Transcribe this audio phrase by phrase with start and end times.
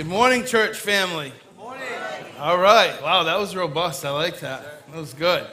[0.00, 1.30] Good morning, church family.
[1.30, 1.84] Good morning.
[2.38, 3.02] All right.
[3.02, 4.02] Wow, that was robust.
[4.02, 4.88] I like that.
[4.88, 5.46] That was good.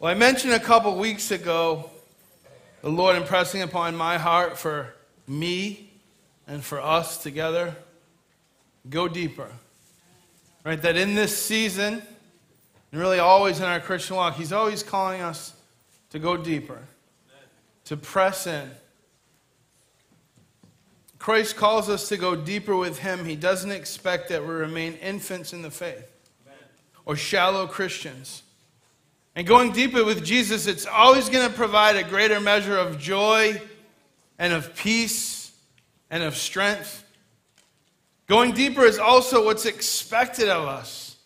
[0.00, 1.88] Well, I mentioned a couple weeks ago
[2.82, 4.94] the Lord impressing upon my heart for
[5.28, 5.92] me
[6.48, 7.76] and for us together
[8.90, 9.48] go deeper.
[10.64, 10.82] Right?
[10.82, 12.02] That in this season,
[12.90, 15.54] and really always in our Christian walk, He's always calling us
[16.10, 16.80] to go deeper,
[17.84, 18.68] to press in
[21.18, 23.24] Christ calls us to go deeper with Him.
[23.24, 26.06] He doesn't expect that we remain infants in the faith
[27.04, 28.42] or shallow Christians.
[29.34, 33.60] And going deeper with Jesus, it's always going to provide a greater measure of joy
[34.38, 35.52] and of peace
[36.10, 37.04] and of strength.
[38.26, 41.16] Going deeper is also what's expected of us.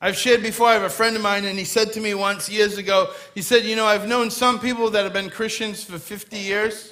[0.00, 2.48] I've shared before, I have a friend of mine, and he said to me once
[2.48, 5.98] years ago, he said, You know, I've known some people that have been Christians for
[5.98, 6.91] 50 years.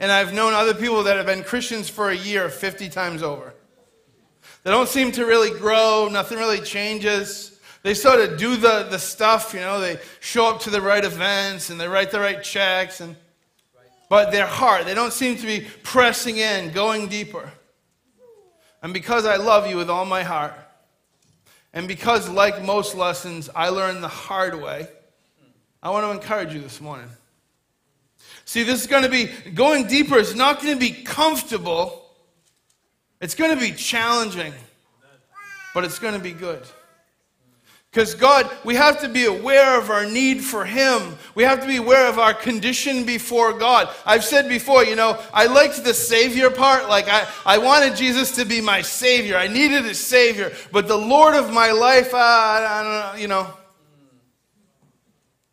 [0.00, 3.54] And I've known other people that have been Christians for a year 50 times over.
[4.64, 7.60] They don't seem to really grow, nothing really changes.
[7.82, 11.04] They sort of do the, the stuff, you know, they show up to the right
[11.04, 13.16] events and they write the right checks, and,
[14.08, 17.50] but their heart, they don't seem to be pressing in, going deeper.
[18.82, 20.54] And because I love you with all my heart,
[21.72, 24.86] and because, like most lessons, I learned the hard way,
[25.82, 27.08] I want to encourage you this morning.
[28.52, 30.18] See, this is going to be going deeper.
[30.18, 32.04] It's not going to be comfortable.
[33.18, 34.52] It's going to be challenging,
[35.72, 36.60] but it's going to be good.
[37.90, 41.16] Because God, we have to be aware of our need for Him.
[41.34, 43.88] We have to be aware of our condition before God.
[44.04, 46.90] I've said before, you know, I liked the Savior part.
[46.90, 49.38] Like, I, I wanted Jesus to be my Savior.
[49.38, 50.52] I needed a Savior.
[50.70, 53.46] But the Lord of my life, uh, I don't know, you know,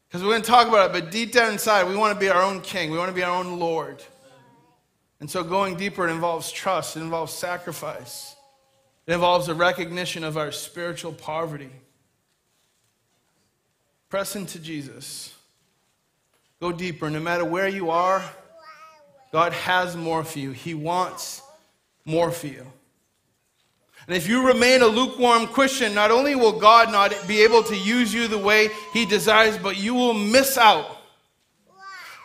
[0.10, 2.30] because we're going to talk about it, but deep down inside, we want to be
[2.30, 2.90] our own king.
[2.90, 4.04] We want to be our own Lord.
[5.20, 8.36] And so going deeper, it involves trust, it involves sacrifice,
[9.06, 11.70] it involves a recognition of our spiritual poverty.
[14.10, 15.36] Press into Jesus.
[16.60, 17.10] Go deeper.
[17.12, 18.28] No matter where you are,
[19.32, 20.52] God has more for you.
[20.52, 21.44] He wants
[22.06, 22.66] more for you.
[24.10, 27.78] And if you remain a lukewarm Christian, not only will God not be able to
[27.78, 30.98] use you the way He desires, but you will miss out.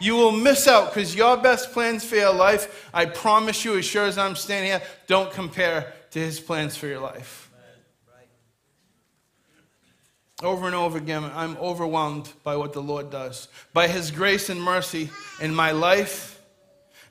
[0.01, 3.85] You will miss out because your best plans for your life, I promise you, as
[3.85, 7.51] sure as I'm standing here, don't compare to His plans for your life.
[10.43, 13.49] Over and over again, I'm overwhelmed by what the Lord does.
[13.75, 16.34] By His grace and mercy in my life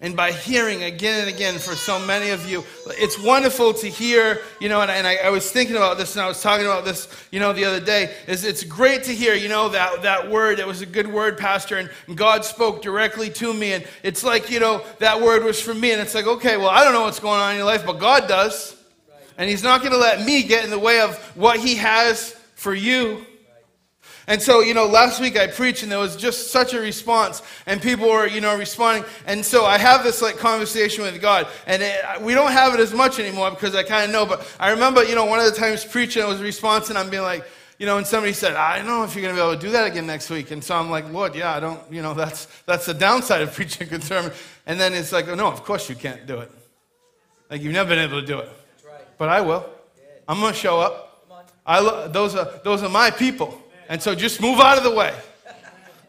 [0.03, 2.66] and by hearing again and again for so many of you.
[2.88, 6.22] It's wonderful to hear, you know, and, and I, I, was thinking about this and
[6.22, 9.34] I was talking about this, you know, the other day, is it's great to hear,
[9.34, 12.81] you know, that, that word, it was a good word, Pastor, and, and God spoke
[12.81, 13.72] directly to me.
[13.72, 15.94] And it's like, you know, that word was for me.
[15.94, 17.97] And it's like, okay, well, I don't know what's going on in your life, but
[17.97, 18.75] God does.
[19.38, 22.34] And He's not going to let me get in the way of what He has
[22.56, 23.25] for you.
[24.28, 27.41] And so, you know, last week I preached and there was just such a response
[27.66, 29.03] and people were, you know, responding.
[29.25, 32.79] And so I have this like conversation with God and it, we don't have it
[32.79, 34.25] as much anymore because I kind of know.
[34.25, 37.09] But I remember, you know, one of the times preaching, I was response and I'm
[37.09, 37.45] being like,
[37.79, 39.61] you know, and somebody said, I don't know if you're going to be able to
[39.61, 40.51] do that again next week.
[40.51, 43.51] And so I'm like, Lord, yeah, I don't, you know, that's, that's the downside of
[43.55, 44.31] preaching a good sermon.
[44.66, 46.51] And then it's like, oh, no, of course you can't do it.
[47.50, 48.50] Like you've never been able to do it.
[48.85, 49.01] Right.
[49.17, 49.66] But I will.
[50.28, 51.09] I'm going to show up.
[51.66, 53.62] I lo- those, are, those are my people.
[53.94, 55.14] And so just move out of the way.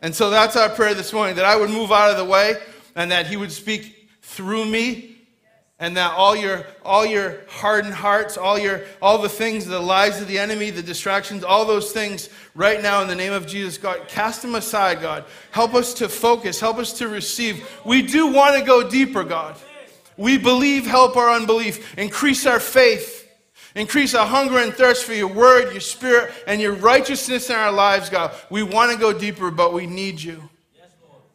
[0.00, 2.55] And so that's our prayer this morning that I would move out of the way
[2.97, 5.19] and that He would speak through me
[5.78, 10.19] and that all your all your hardened hearts all your all the things the lies
[10.23, 13.77] of the enemy the distractions all those things right now in the name of jesus
[13.77, 15.27] god cast them aside god.
[15.50, 16.59] Help us to focus.
[16.59, 17.69] Help us to receive.
[17.84, 19.56] We do want to go deeper god.
[20.17, 21.99] We believe help our unbelief.
[21.99, 23.24] Increase our faith
[23.75, 27.73] Increase our hunger and thirst for your word, your spirit, and your righteousness in our
[27.73, 28.33] lives, God.
[28.49, 30.49] We want to go deeper, but we need you.
[30.77, 30.89] Yes,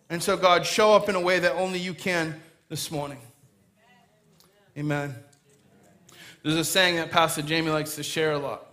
[0.09, 2.39] and so, God, show up in a way that only you can
[2.69, 3.19] this morning.
[4.77, 5.13] Amen.
[6.41, 8.65] There's a saying that Pastor Jamie likes to share a lot.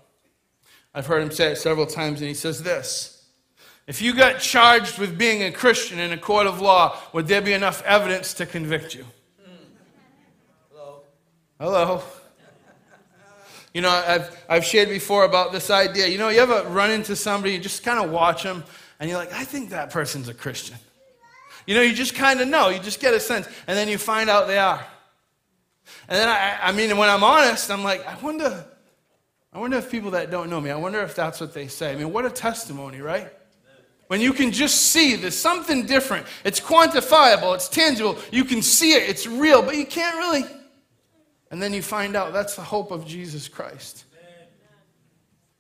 [0.95, 3.27] I've heard him say it several times, and he says this
[3.89, 7.43] If you got charged with being a Christian in a court of law, would there
[7.43, 9.05] be enough evidence to convict you?
[9.45, 9.57] Hmm.
[10.71, 11.01] Hello.
[11.59, 12.03] Hello.
[13.76, 16.06] You know, I've, I've shared before about this idea.
[16.06, 18.64] You know, you ever run into somebody, you just kind of watch them,
[18.99, 20.78] and you're like, I think that person's a Christian.
[21.67, 23.99] You know, you just kind of know, you just get a sense, and then you
[23.99, 24.82] find out they are.
[26.08, 28.64] And then, I, I mean, when I'm honest, I'm like, I wonder,
[29.52, 31.93] I wonder if people that don't know me, I wonder if that's what they say.
[31.93, 33.31] I mean, what a testimony, right?
[34.06, 36.26] When you can just see there's something different.
[36.44, 40.44] It's quantifiable, it's tangible, you can see it, it's real, but you can't really
[41.51, 44.05] And then you find out that's the hope of Jesus Christ.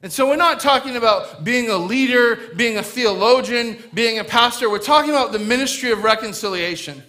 [0.02, 4.68] And so we're not talking about being a leader, being a theologian, being a pastor.
[4.68, 7.02] We're talking about the ministry of reconciliation.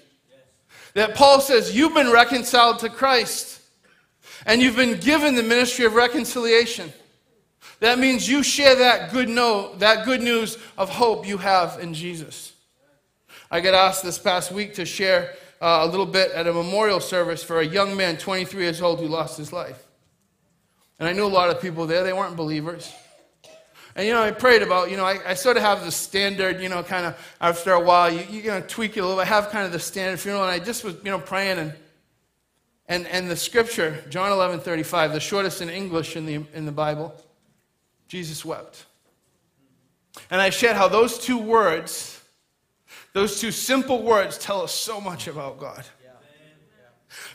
[0.94, 3.62] That Paul says, You've been reconciled to Christ,
[4.46, 6.92] and you've been given the ministry of reconciliation.
[7.82, 11.94] That means you share that good, note, that good news of hope you have in
[11.94, 12.54] Jesus.
[13.52, 17.00] I got asked this past week to share uh, a little bit at a memorial
[17.00, 19.84] service for a young man, 23 years old, who lost his life.
[21.00, 22.92] And I knew a lot of people there, they weren't believers.
[23.96, 26.62] And, you know, I prayed about, you know, I, I sort of have the standard,
[26.62, 29.18] you know, kind of after a while, you, you're going to tweak it a little
[29.18, 29.24] bit.
[29.24, 31.74] I have kind of the standard funeral, and I just was, you know, praying, and,
[32.88, 36.72] and, and the scripture, John 11 35, the shortest in English in the, in the
[36.72, 37.16] Bible,
[38.08, 38.86] Jesus wept.
[40.30, 42.17] And I shared how those two words,
[43.18, 45.84] those two simple words, tell us so much about God.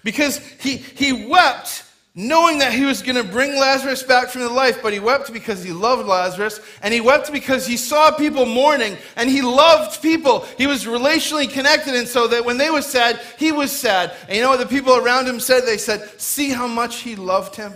[0.05, 1.84] Because he, he wept
[2.14, 5.32] knowing that he was going to bring Lazarus back from the life, but he wept
[5.32, 10.00] because he loved Lazarus, and he wept because he saw people mourning, and he loved
[10.02, 10.46] people.
[10.56, 14.14] He was relationally connected, and so that when they were sad, he was sad.
[14.29, 15.62] And you know what the people around him said?
[15.64, 17.73] They said, See how much he loved him?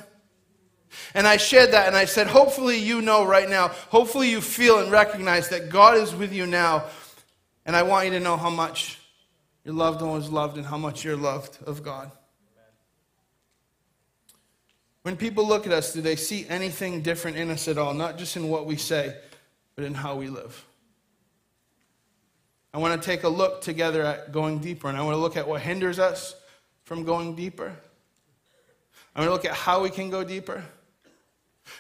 [1.15, 4.79] And I shared that, and I said, Hopefully you know right now, hopefully you feel
[4.79, 6.85] and recognize that God is with you now,
[7.67, 8.99] and I want you to know how much
[9.65, 12.11] your loved one loved and how much you're loved of God.
[15.03, 17.93] When people look at us, do they see anything different in us at all?
[17.93, 19.17] Not just in what we say,
[19.75, 20.65] but in how we live.
[22.73, 25.37] I want to take a look together at going deeper, and I want to look
[25.37, 26.35] at what hinders us
[26.85, 27.75] from going deeper.
[29.15, 30.63] I want to look at how we can go deeper,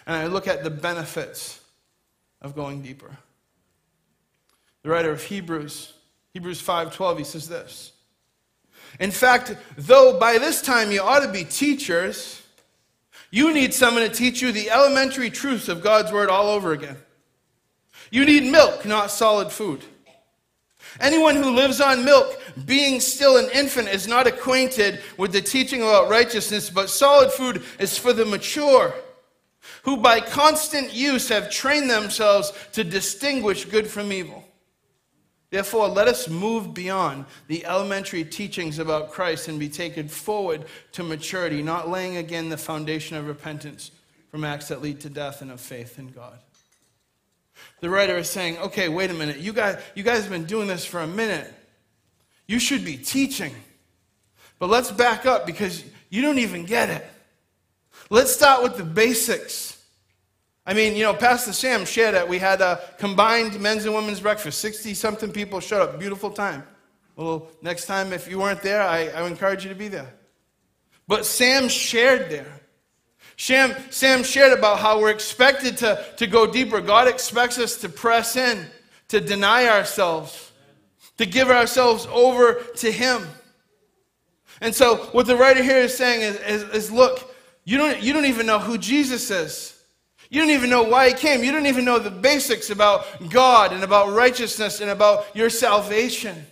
[0.06, 1.60] and I look at the benefits
[2.40, 3.16] of going deeper.
[4.86, 5.94] The writer of Hebrews,
[6.32, 7.90] Hebrews 5:12, he says this.
[9.00, 12.42] In fact, though by this time you ought to be teachers,
[13.32, 16.98] you need someone to teach you the elementary truths of God's Word all over again.
[18.12, 19.82] You need milk, not solid food.
[21.00, 25.82] Anyone who lives on milk, being still an infant, is not acquainted with the teaching
[25.82, 28.94] about righteousness, but solid food is for the mature,
[29.82, 34.45] who by constant use have trained themselves to distinguish good from evil.
[35.56, 41.02] Therefore, let us move beyond the elementary teachings about Christ and be taken forward to
[41.02, 43.90] maturity, not laying again the foundation of repentance
[44.30, 46.38] from acts that lead to death and of faith in God.
[47.80, 49.38] The writer is saying, okay, wait a minute.
[49.38, 51.50] You guys, you guys have been doing this for a minute.
[52.46, 53.54] You should be teaching.
[54.58, 57.06] But let's back up because you don't even get it.
[58.10, 59.75] Let's start with the basics.
[60.66, 64.20] I mean, you know, Pastor Sam shared that we had a combined men's and women's
[64.20, 64.60] breakfast.
[64.60, 65.98] 60 something people showed up.
[65.98, 66.64] Beautiful time.
[67.14, 70.12] Well, next time, if you weren't there, I, I encourage you to be there.
[71.06, 72.60] But Sam shared there.
[73.36, 76.80] Sam, Sam shared about how we're expected to, to go deeper.
[76.80, 78.66] God expects us to press in,
[79.08, 80.50] to deny ourselves,
[81.18, 83.26] to give ourselves over to Him.
[84.60, 87.34] And so, what the writer here is saying is, is, is look,
[87.64, 89.75] you don't, you don't even know who Jesus is.
[90.30, 91.44] You don't even know why he came.
[91.44, 96.46] You don't even know the basics about God and about righteousness and about your salvation.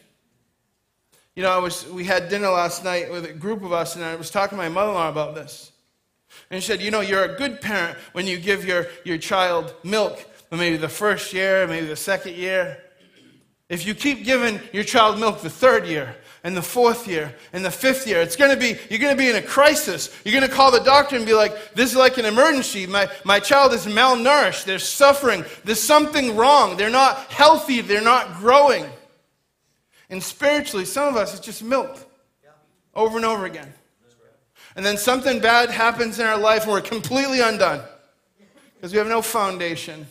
[1.34, 4.04] You know, I was, we had dinner last night with a group of us, and
[4.04, 5.72] I was talking to my mother in law about this.
[6.50, 9.74] And she said, You know, you're a good parent when you give your, your child
[9.82, 12.78] milk, maybe the first year, maybe the second year.
[13.68, 17.64] If you keep giving your child milk the third year, and the fourth year and
[17.64, 18.20] the fifth year.
[18.20, 20.14] It's going to be, you're going to be in a crisis.
[20.24, 22.86] You're going to call the doctor and be like, this is like an emergency.
[22.86, 24.66] My, my child is malnourished.
[24.66, 25.44] They're suffering.
[25.64, 26.76] There's something wrong.
[26.76, 27.80] They're not healthy.
[27.80, 28.84] They're not growing.
[30.10, 31.98] And spiritually, some of us, it's just milk
[32.94, 33.72] over and over again.
[34.76, 37.80] And then something bad happens in our life and we're completely undone
[38.74, 40.06] because we have no foundation.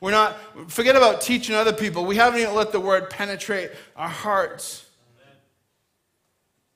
[0.00, 0.36] We're not,
[0.68, 2.04] forget about teaching other people.
[2.04, 4.87] We haven't even let the word penetrate our hearts.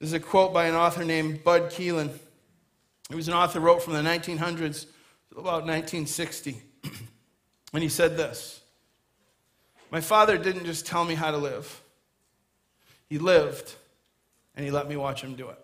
[0.03, 2.11] There's a quote by an author named Bud Kelland.
[3.09, 4.87] He was an author who wrote from the 1900s
[5.31, 6.61] to about 1960.
[7.73, 8.63] and he said this
[9.93, 11.81] My father didn't just tell me how to live,
[13.09, 13.77] he lived
[14.57, 15.59] and he let me watch him do it.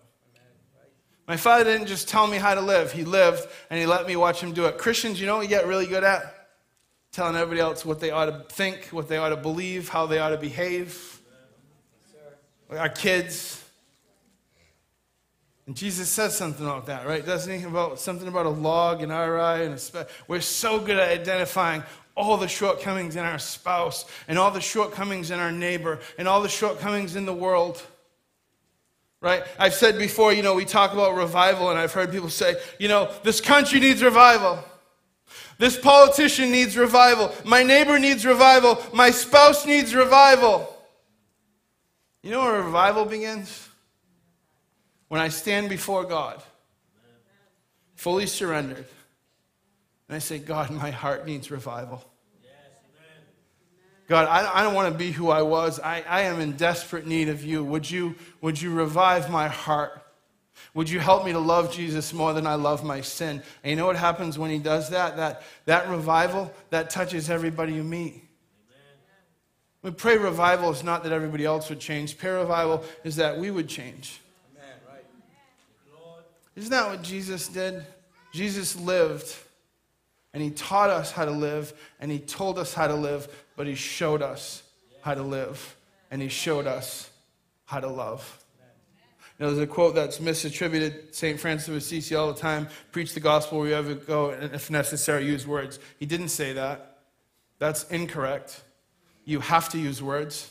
[1.27, 4.15] My father didn't just tell me how to live, he lived and he let me
[4.15, 4.79] watch him do it.
[4.79, 6.51] Christians, you know what we get really good at?
[7.11, 10.21] Telling everybody else what they ought to think, what they ought to believe, how they
[10.21, 11.21] ought to behave.
[12.71, 13.58] Our kids,
[15.69, 17.25] and Jesus says something about that, right?
[17.25, 17.63] Doesn't he?
[17.63, 21.83] About something about a log our eye, and a we're so good at identifying
[22.17, 26.41] all the shortcomings in our spouse, and all the shortcomings in our neighbor, and all
[26.41, 27.83] the shortcomings in the world.
[29.21, 29.43] Right?
[29.59, 32.89] I've said before, you know, we talk about revival, and I've heard people say, you
[32.89, 34.65] know, this country needs revival.
[35.59, 37.31] This politician needs revival.
[37.45, 38.83] My neighbor needs revival.
[38.95, 40.75] My spouse needs revival.
[42.23, 43.68] You know where revival begins?
[45.09, 46.43] When I stand before God,
[47.95, 48.87] fully surrendered,
[50.09, 52.05] and I say, God, my heart needs revival.
[54.09, 55.79] God, I, I don't want to be who I was.
[55.81, 57.63] I, I am in desperate need of you.
[57.63, 58.15] Would, you.
[58.41, 60.03] would you revive my heart?
[60.73, 63.43] Would you help me to love Jesus more than I love my sin?
[63.63, 65.17] And you know what happens when he does that?
[65.19, 68.25] That, that revival, that touches everybody you meet.
[69.83, 72.19] We pray revival is not that everybody else would change.
[72.19, 74.21] Prayer revival is that we would change.
[76.59, 77.87] Isn't that what Jesus did?
[78.33, 79.33] Jesus lived
[80.35, 83.69] and he taught us how to live and he told us how to live, but
[83.69, 84.65] he showed us
[85.01, 85.77] how to live
[86.11, 87.11] and he showed us
[87.65, 88.45] how to love.
[89.39, 91.15] You know, there's a quote that's misattributed.
[91.15, 91.39] St.
[91.39, 95.27] Francis of Assisi all the time preach the gospel wherever you go, and if necessary,
[95.27, 95.79] use words.
[96.01, 96.99] He didn't say that.
[97.61, 98.61] That's incorrect.
[99.25, 100.51] You have to use words.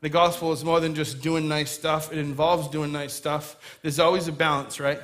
[0.00, 3.78] The gospel is more than just doing nice stuff, it involves doing nice stuff.
[3.82, 5.00] There's always a balance, right?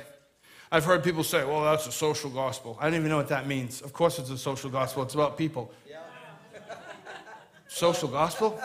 [0.75, 2.77] I've heard people say, well, that's a social gospel.
[2.81, 3.81] I don't even know what that means.
[3.81, 5.71] Of course, it's a social gospel, it's about people.
[5.89, 5.99] Yeah.
[7.69, 8.61] social gospel?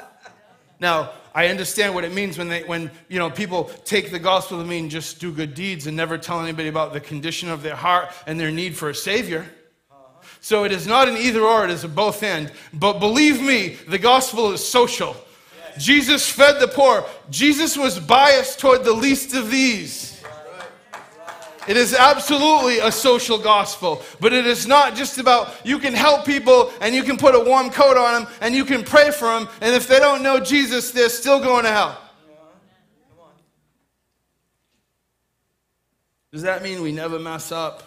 [0.81, 4.59] Now, I understand what it means when, they, when you know, people take the gospel
[4.59, 7.77] to mean just do good deeds and never tell anybody about the condition of their
[7.77, 9.47] heart and their need for a Savior.
[9.89, 10.27] Uh-huh.
[10.41, 12.51] So it is not an either or, it is a both end.
[12.75, 15.15] But believe me, the gospel is social.
[15.79, 20.20] Jesus fed the poor, Jesus was biased toward the least of these.
[21.71, 26.27] It is absolutely a social gospel, but it is not just about you can help
[26.27, 29.27] people and you can put a warm coat on them and you can pray for
[29.27, 31.97] them, and if they don't know Jesus, they're still going to hell.
[36.33, 37.85] Does that mean we never mess up?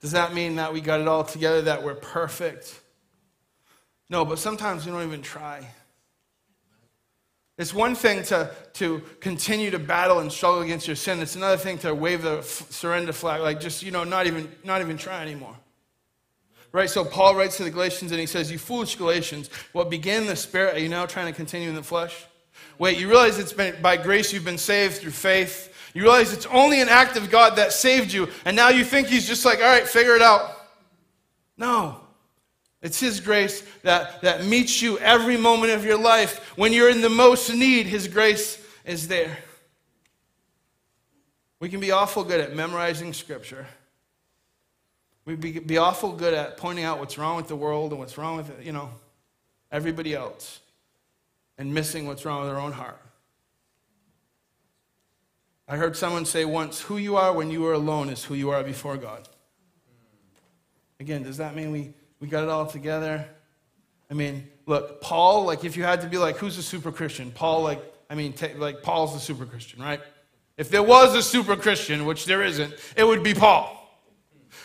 [0.00, 2.80] Does that mean that we got it all together, that we're perfect?
[4.08, 5.66] No, but sometimes we don't even try.
[7.58, 11.20] It's one thing to, to continue to battle and struggle against your sin.
[11.20, 14.50] It's another thing to wave the f- surrender flag, like just, you know, not even,
[14.62, 15.56] not even try anymore.
[16.70, 16.88] Right?
[16.88, 20.28] So Paul writes to the Galatians and he says, You foolish Galatians, what began in
[20.28, 22.26] the spirit, are you now trying to continue in the flesh?
[22.78, 25.74] Wait, you realize it's been by grace you've been saved through faith.
[25.94, 29.08] You realize it's only an act of God that saved you, and now you think
[29.08, 30.52] he's just like, all right, figure it out.
[31.56, 32.00] No.
[32.80, 36.56] It's His grace that, that meets you every moment of your life.
[36.56, 39.38] When you're in the most need, His grace is there.
[41.60, 43.66] We can be awful good at memorizing Scripture.
[45.24, 48.16] We'd be, be awful good at pointing out what's wrong with the world and what's
[48.16, 48.90] wrong with, you know,
[49.70, 50.60] everybody else
[51.58, 53.02] and missing what's wrong with our own heart.
[55.68, 58.50] I heard someone say once, who you are when you are alone is who you
[58.50, 59.28] are before God.
[60.98, 63.26] Again, does that mean we we got it all together.
[64.10, 67.30] I mean, look, Paul, like if you had to be like, who's a super Christian?
[67.30, 70.00] Paul, like, I mean, t- like Paul's a super Christian, right?
[70.56, 73.74] If there was a super Christian, which there isn't, it would be Paul.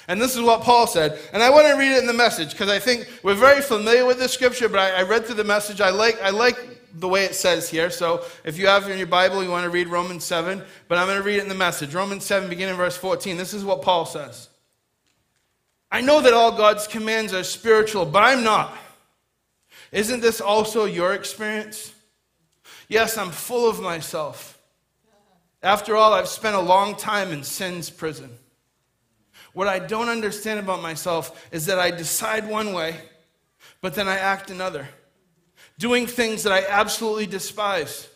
[0.07, 1.19] And this is what Paul said.
[1.33, 4.05] And I want to read it in the message because I think we're very familiar
[4.05, 5.81] with this scripture, but I, I, read through the message.
[5.81, 6.57] I like, I like
[6.95, 7.89] the way it says here.
[7.89, 11.07] So if you have in your Bible, you want to read Romans 7, but I'm
[11.07, 11.93] going to read it in the message.
[11.93, 13.37] Romans 7, beginning verse 14.
[13.37, 14.49] This is what Paul says.
[15.93, 18.75] I know that all God's commands are spiritual, but I'm not.
[19.91, 21.93] Isn't this also your experience?
[22.89, 24.57] Yes, I'm full of myself.
[25.61, 28.31] After all, I've spent a long time in sin's prison.
[29.53, 32.99] What I don't understand about myself is that I decide one way,
[33.79, 34.87] but then I act another,
[35.77, 38.09] doing things that I absolutely despise.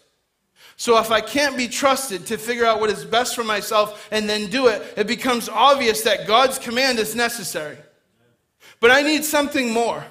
[0.77, 4.29] So if I can't be trusted to figure out what is best for myself and
[4.29, 7.77] then do it, it becomes obvious that God's command is necessary.
[8.79, 10.05] But I need something more.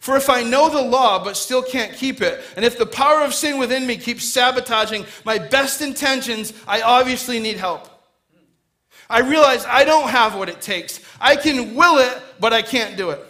[0.00, 3.22] For if I know the law but still can't keep it, and if the power
[3.22, 7.88] of sin within me keeps sabotaging my best intentions, I obviously need help.
[9.10, 11.00] I realize I don't have what it takes.
[11.20, 13.20] I can will it, but I can't do it.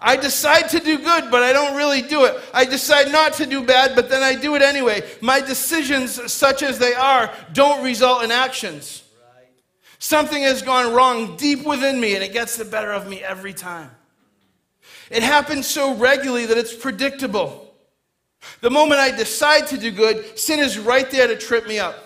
[0.00, 2.40] I decide to do good, but I don't really do it.
[2.54, 5.02] I decide not to do bad, but then I do it anyway.
[5.20, 9.02] My decisions, such as they are, don't result in actions.
[9.98, 13.52] Something has gone wrong deep within me, and it gets the better of me every
[13.52, 13.90] time.
[15.10, 17.74] It happens so regularly that it's predictable.
[18.62, 21.96] The moment I decide to do good, sin is right there to trip me up.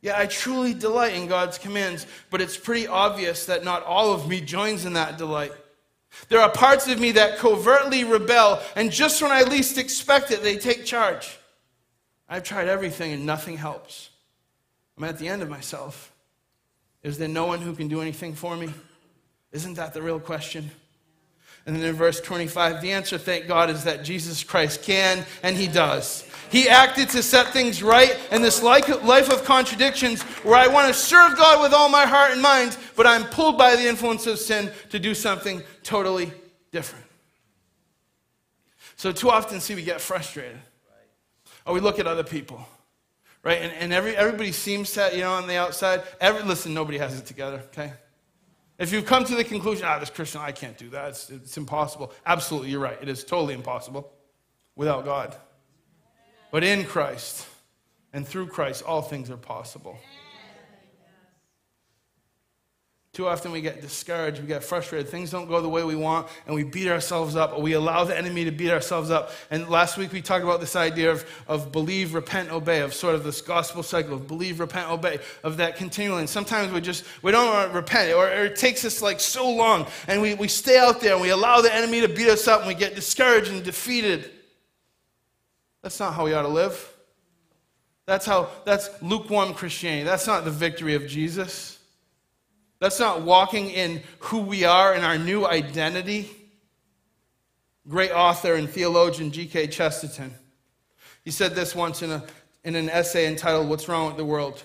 [0.00, 4.26] Yeah, I truly delight in God's commands, but it's pretty obvious that not all of
[4.26, 5.52] me joins in that delight.
[6.28, 10.42] There are parts of me that covertly rebel, and just when I least expect it,
[10.42, 11.38] they take charge.
[12.28, 14.10] I've tried everything and nothing helps.
[14.96, 16.12] I'm at the end of myself.
[17.02, 18.72] Is there no one who can do anything for me?
[19.52, 20.70] Isn't that the real question?
[21.70, 25.56] And then in verse 25, the answer, thank God, is that Jesus Christ can and
[25.56, 26.28] he does.
[26.50, 28.88] He acted to set things right in this life
[29.32, 33.06] of contradictions where I want to serve God with all my heart and mind, but
[33.06, 36.32] I'm pulled by the influence of sin to do something totally
[36.72, 37.04] different.
[38.96, 40.58] So, too often, see, we get frustrated.
[41.64, 42.66] Or we look at other people,
[43.44, 43.62] right?
[43.62, 46.02] And, and every, everybody seems to, you know, on the outside.
[46.20, 47.92] Every, listen, nobody has it together, okay?
[48.80, 51.56] If you've come to the conclusion, ah, this Christian, I can't do that, it's, it's
[51.58, 52.14] impossible.
[52.24, 52.96] Absolutely, you're right.
[53.02, 54.10] It is totally impossible
[54.74, 55.36] without God.
[56.50, 57.46] But in Christ
[58.14, 59.98] and through Christ, all things are possible.
[63.20, 66.26] Too often we get discouraged, we get frustrated, things don't go the way we want,
[66.46, 69.32] and we beat ourselves up, or we allow the enemy to beat ourselves up.
[69.50, 73.14] And last week we talked about this idea of, of believe, repent, obey, of sort
[73.14, 76.20] of this gospel cycle of believe, repent, obey, of that continually.
[76.20, 79.20] And sometimes we just, we don't want to repent, or, or it takes us like
[79.20, 82.28] so long, and we, we stay out there and we allow the enemy to beat
[82.30, 84.30] us up, and we get discouraged and defeated.
[85.82, 86.90] That's not how we ought to live.
[88.06, 90.04] That's how, that's lukewarm Christianity.
[90.04, 91.79] That's not the victory of Jesus.
[92.80, 96.30] That's not walking in who we are in our new identity.
[97.86, 99.68] Great author and theologian G.K.
[99.68, 100.34] Chesterton.
[101.22, 102.24] He said this once in, a,
[102.64, 104.62] in an essay entitled What's Wrong with the World.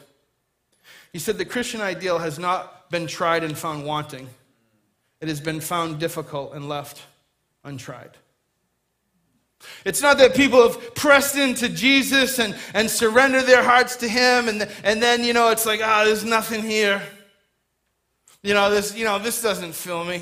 [1.11, 4.29] He said, The Christian ideal has not been tried and found wanting,
[5.19, 7.01] it has been found difficult and left
[7.63, 8.11] untried.
[9.83, 14.47] It's not that people have pressed into Jesus and, and surrendered their hearts to Him,
[14.47, 17.01] and, and then, you know, it's like, ah, oh, there's nothing here.
[18.45, 20.21] You know, this, you know, this doesn't fill me.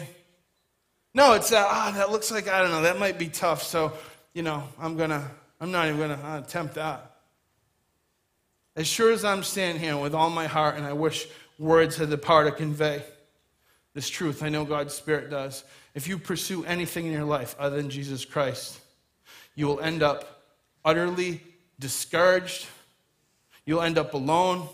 [1.14, 3.62] No, it's that, ah, oh, that looks like, I don't know, that might be tough.
[3.62, 3.92] So,
[4.34, 7.18] you know, I'm going to, I'm not even going to uh, attempt that.
[8.78, 11.28] As sure as I'm standing here with all my heart, and I wish
[11.60, 13.04] words had the power to convey
[13.94, 15.66] this truth, I know God's Spirit does.
[15.94, 18.80] If you pursue anything in your life other than Jesus Christ,
[19.54, 20.46] you will end up
[20.86, 21.42] utterly
[21.78, 22.68] discouraged.
[23.66, 24.70] You'll end up alone.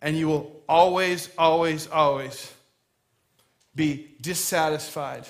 [0.00, 2.54] And you will always, always, always
[3.78, 5.24] be dissatisfied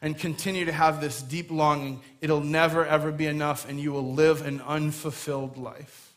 [0.00, 4.14] and continue to have this deep longing, it'll never, ever be enough, and you will
[4.14, 6.14] live an unfulfilled life.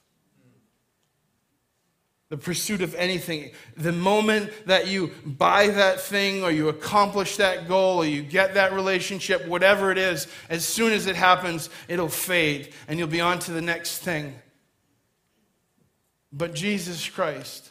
[2.30, 7.68] The pursuit of anything, the moment that you buy that thing or you accomplish that
[7.68, 12.10] goal or you get that relationship, whatever it is, as soon as it happens, it'll
[12.10, 14.36] fade and you'll be on to the next thing.
[16.32, 17.69] But Jesus Christ,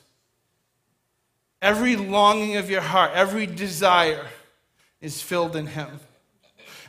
[1.61, 4.27] Every longing of your heart, every desire
[5.01, 6.01] is filled in Him.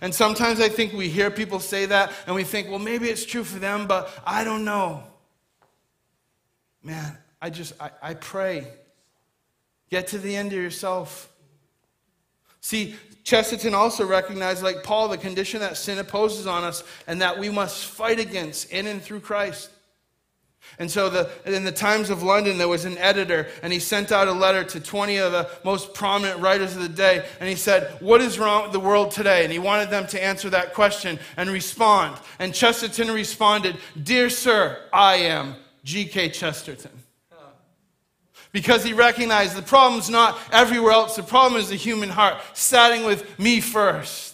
[0.01, 3.25] And sometimes I think we hear people say that and we think, well, maybe it's
[3.25, 5.03] true for them, but I don't know.
[6.83, 8.67] Man, I just, I, I pray.
[9.89, 11.29] Get to the end of yourself.
[12.61, 17.37] See, Chesterton also recognized, like Paul, the condition that sin opposes on us and that
[17.37, 19.69] we must fight against in and through Christ.
[20.79, 24.13] And so, the, in the Times of London, there was an editor, and he sent
[24.13, 27.25] out a letter to 20 of the most prominent writers of the day.
[27.41, 29.43] And he said, What is wrong with the world today?
[29.43, 32.17] And he wanted them to answer that question and respond.
[32.39, 36.29] And Chesterton responded, Dear sir, I am G.K.
[36.29, 36.91] Chesterton.
[38.51, 43.03] Because he recognized the problem's not everywhere else, the problem is the human heart, starting
[43.03, 44.28] with me first.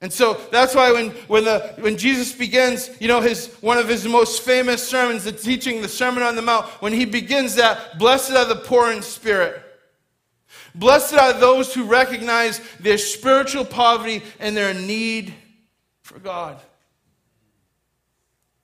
[0.00, 3.88] And so that's why when, when, the, when Jesus begins, you know, his, one of
[3.88, 7.98] his most famous sermons, the teaching, the Sermon on the Mount, when he begins that,
[7.98, 9.60] blessed are the poor in spirit.
[10.74, 15.34] Blessed are those who recognize their spiritual poverty and their need
[16.02, 16.60] for God.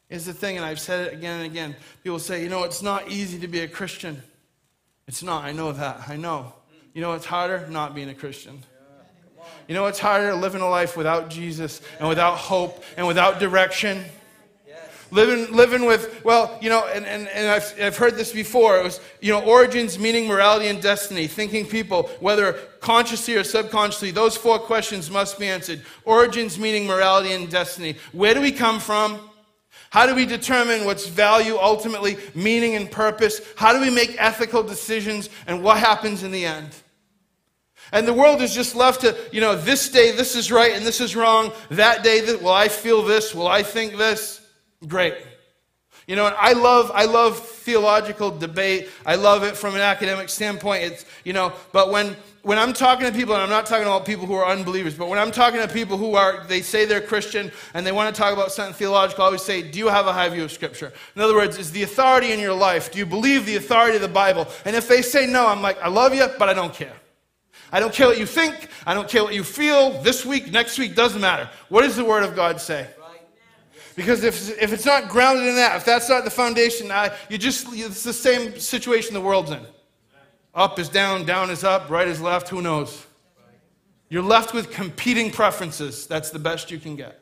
[0.09, 1.75] Is the thing, and I've said it again and again.
[2.05, 4.23] People say, you know, it's not easy to be a Christian.
[5.09, 5.45] It's not.
[5.45, 6.09] I know that.
[6.09, 6.53] I know.
[6.93, 7.67] You know what's harder?
[7.69, 8.63] Not being a Christian.
[9.69, 14.05] You know it's harder living a life without Jesus and without hope and without direction?
[15.11, 18.81] Living, living with, well, you know, and, and, and I've, I've heard this before.
[18.81, 21.29] It was, you know, origins, meaning, morality, and destiny.
[21.29, 25.83] Thinking people, whether consciously or subconsciously, those four questions must be answered.
[26.05, 27.97] Origins, meaning, morality, and destiny.
[28.11, 29.21] Where do we come from?
[29.91, 33.41] How do we determine what's value, ultimately, meaning, and purpose?
[33.55, 35.29] How do we make ethical decisions?
[35.47, 36.71] And what happens in the end?
[37.95, 40.85] And the world is just left to, you know, this day this is right and
[40.85, 41.53] this is wrong.
[41.71, 43.33] That day, that, will I feel this?
[43.33, 44.45] Will I think this?
[44.89, 45.15] Great.
[46.09, 48.89] You know, and I love, I love theological debate.
[49.07, 50.83] I love it from an academic standpoint.
[50.83, 54.05] It's, you know, but when, when I'm talking to people, and I'm not talking about
[54.05, 57.01] people who are unbelievers, but when I'm talking to people who are, they say they're
[57.01, 60.09] Christian and they want to talk about something theological, I always say, do you have
[60.09, 60.93] a high view of Scripture?
[61.15, 64.03] In other words, is the authority in your life, do you believe the authority of
[64.03, 64.49] the Bible?
[64.65, 66.93] And if they say no, I'm like, I love you, but I don't care.
[67.73, 68.69] I don't care what you think.
[68.87, 70.03] I don't care what you feel.
[70.03, 71.49] This week, next week, doesn't matter.
[71.69, 72.89] What does the Word of God say?
[73.97, 77.39] Because if, if it's not grounded in that, if that's not the foundation, I, you
[77.39, 79.61] just, it's the same situation the world's in.
[80.55, 83.07] Up is down, down is up, right is left, who knows?
[84.09, 86.07] You're left with competing preferences.
[86.07, 87.21] That's the best you can get.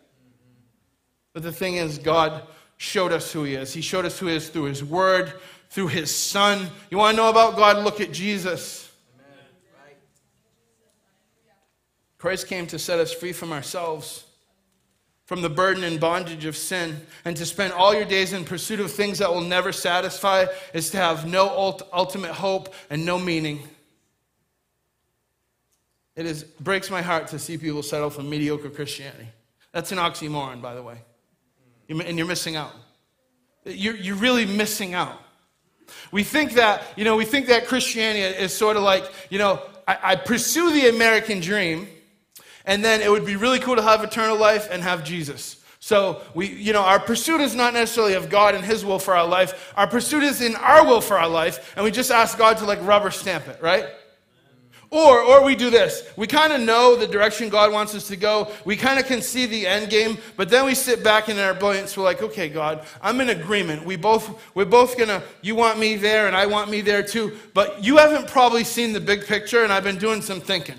[1.33, 2.43] But the thing is, God
[2.77, 3.73] showed us who He is.
[3.73, 5.33] He showed us who He is through His Word,
[5.71, 6.69] through His Son.
[6.91, 7.83] You want to know about God?
[7.85, 8.92] Look at Jesus.
[12.23, 14.23] Christ came to set us free from ourselves
[15.25, 18.79] from the burden and bondage of sin, and to spend all your days in pursuit
[18.79, 21.49] of things that will never satisfy is to have no
[21.93, 23.61] ultimate hope and no meaning.
[26.15, 29.27] It is, breaks my heart to see people settle for mediocre Christianity.
[29.73, 30.99] That's an oxymoron, by the way.
[31.89, 32.73] And you're missing out.
[33.65, 35.19] You're, you're really missing out.
[36.13, 39.61] We think that, you know, we think that Christianity is sort of like, you know,
[39.89, 41.89] I, I pursue the American dream
[42.66, 45.57] and then it would be really cool to have eternal life and have Jesus.
[45.81, 49.16] So we, you know, our pursuit is not necessarily of God and His will for
[49.16, 49.72] our life.
[49.77, 52.64] Our pursuit is in our will for our life, and we just ask God to
[52.64, 53.87] like rubber stamp it, right?
[54.92, 56.07] Or, or we do this.
[56.16, 58.53] We kind of know the direction God wants us to go.
[58.66, 61.55] We kind of can see the end game, but then we sit back in our
[61.55, 61.96] brilliance.
[61.96, 63.87] We're like, okay, God, I'm in agreement.
[63.87, 67.38] We both, we're both gonna, you want me there and I want me there too.
[67.55, 70.77] But you haven't probably seen the big picture, and I've been doing some thinking.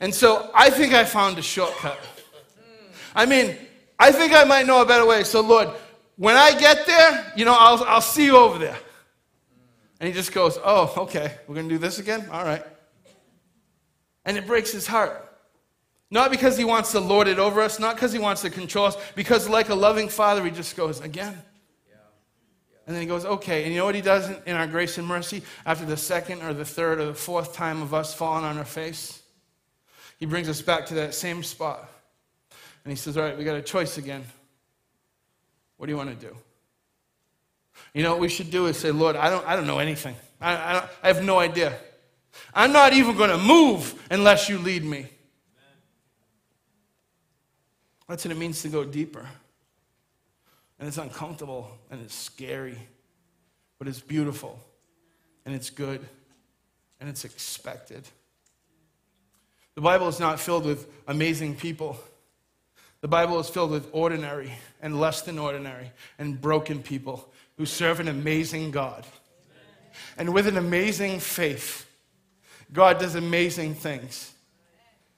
[0.00, 1.98] And so I think I found a shortcut.
[3.14, 3.56] I mean,
[3.98, 5.24] I think I might know a better way.
[5.24, 5.68] So, Lord,
[6.16, 8.78] when I get there, you know, I'll, I'll see you over there.
[10.00, 12.26] And he just goes, Oh, okay, we're going to do this again?
[12.32, 12.64] All right.
[14.24, 15.26] And it breaks his heart.
[16.10, 18.86] Not because he wants to lord it over us, not because he wants to control
[18.86, 21.36] us, because like a loving father, he just goes, Again.
[22.90, 23.62] And then he goes, okay.
[23.62, 25.42] And you know what he does in our grace and mercy?
[25.64, 28.64] After the second or the third or the fourth time of us falling on our
[28.64, 29.19] face?
[30.20, 31.90] He brings us back to that same spot.
[32.84, 34.22] And he says, All right, we got a choice again.
[35.78, 36.36] What do you want to do?
[37.94, 40.14] You know what we should do is say, Lord, I don't, I don't know anything.
[40.40, 41.74] I, I, I have no idea.
[42.54, 45.06] I'm not even going to move unless you lead me.
[48.08, 49.26] That's what it means to go deeper.
[50.78, 52.78] And it's uncomfortable and it's scary,
[53.78, 54.58] but it's beautiful
[55.46, 56.06] and it's good
[57.00, 58.06] and it's expected.
[59.74, 61.96] The Bible is not filled with amazing people.
[63.00, 64.52] The Bible is filled with ordinary
[64.82, 69.06] and less than ordinary and broken people who serve an amazing God.
[70.16, 71.86] And with an amazing faith,
[72.72, 74.32] God does amazing things.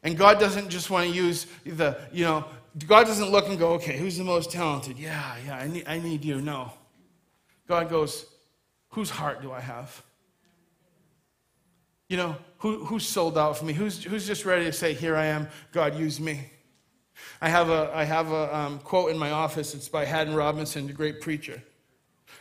[0.02, 2.44] And God doesn't just want to use the, you know,
[2.86, 4.98] God doesn't look and go, okay, who's the most talented?
[4.98, 6.40] Yeah, yeah, I need, I need you.
[6.40, 6.72] No.
[7.68, 8.26] God goes,
[8.90, 10.02] whose heart do I have?
[12.12, 13.72] You know, who, who's sold out for me?
[13.72, 16.50] Who's, who's just ready to say, Here I am, God, use me?
[17.40, 19.74] I have a, I have a um, quote in my office.
[19.74, 21.62] It's by Haddon Robinson, the great preacher.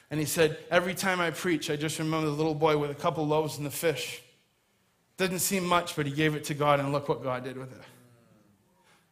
[0.10, 2.96] And he said, Every time I preach, I just remember the little boy with a
[2.96, 4.22] couple loaves and the fish.
[5.16, 7.72] Doesn't seem much, but he gave it to God, and look what God did with
[7.72, 7.82] it.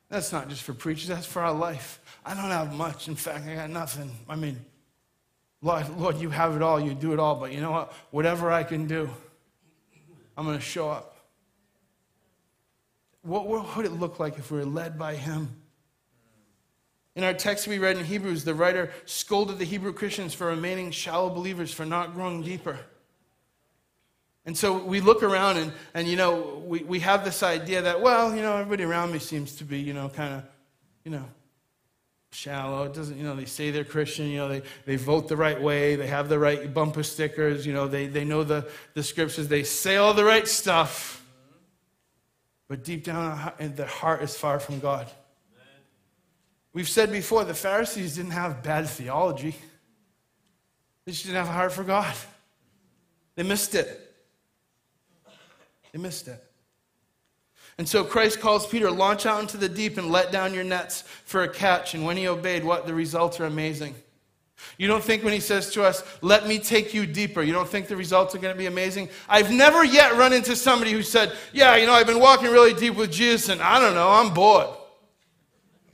[0.10, 2.02] That's not just for preachers, that's for our life.
[2.26, 3.08] I don't have much.
[3.08, 4.12] In fact, I got nothing.
[4.28, 4.60] I mean,
[5.62, 7.94] Lord, Lord, you have it all, you do it all, but you know what?
[8.12, 9.10] Whatever I can do,
[10.40, 11.18] I'm going to show up.
[13.24, 15.54] What, what would it look like if we were led by Him?
[17.18, 20.92] In our text we read in Hebrews, the writer scolded the Hebrew Christians for remaining
[20.92, 22.80] shallow believers, for not growing deeper.
[24.46, 28.00] And so we look around and, and you know, we, we have this idea that,
[28.00, 30.44] well, you know, everybody around me seems to be, you know, kind of,
[31.04, 31.26] you know,
[32.32, 32.84] shallow.
[32.84, 35.60] It doesn't, you know, they say they're Christian, you know, they, they vote the right
[35.60, 39.48] way, they have the right bumper stickers, you know, they, they know the, the scriptures,
[39.48, 41.26] they say all the right stuff.
[42.68, 45.10] But deep down in their heart is far from God.
[46.72, 49.56] We've said before, the Pharisees didn't have bad theology.
[51.06, 52.16] They just didn't have a heart for God.
[53.36, 54.16] They missed it.
[55.92, 56.44] They missed it.
[57.80, 61.06] And so Christ calls Peter, launch out into the deep and let down your nets
[61.24, 61.94] for a catch.
[61.94, 62.86] And when he obeyed, what?
[62.86, 63.96] The results are amazing.
[64.78, 67.70] You don't think when he says to us, let me take you deeper, you don't
[67.70, 69.08] think the results are going to be amazing?
[69.30, 72.74] I've never yet run into somebody who said, yeah, you know, I've been walking really
[72.74, 74.68] deep with Jesus and I don't know, I'm bored.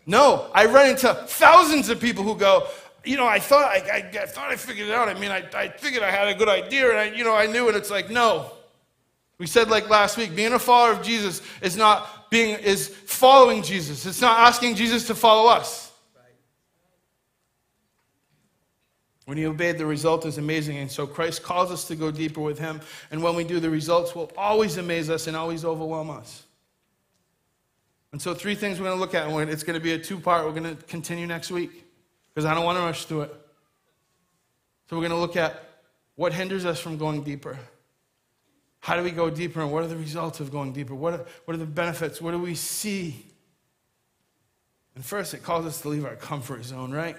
[0.07, 2.67] No, I run into thousands of people who go,
[3.03, 5.07] you know, I thought I, I, I, thought I figured it out.
[5.07, 7.45] I mean, I, I figured I had a good idea, and I, you know, I
[7.45, 8.51] knew, and it's like, no.
[9.37, 13.63] We said like last week, being a follower of Jesus is not being is following
[13.63, 14.05] Jesus.
[14.05, 15.85] It's not asking Jesus to follow us.
[19.25, 20.77] When he obeyed, the result is amazing.
[20.77, 22.79] And so Christ calls us to go deeper with him.
[23.09, 26.43] And when we do, the results will always amaze us and always overwhelm us.
[28.11, 29.27] And so, three things we're going to look at.
[29.27, 30.45] And it's going to be a two part.
[30.45, 31.85] We're going to continue next week
[32.33, 33.35] because I don't want to rush through it.
[34.89, 35.61] So, we're going to look at
[36.15, 37.57] what hinders us from going deeper.
[38.85, 39.61] How do we go deeper?
[39.61, 40.93] And what are the results of going deeper?
[40.93, 42.21] What are, what are the benefits?
[42.21, 43.25] What do we see?
[44.93, 47.17] And first, it calls us to leave our comfort zone, right?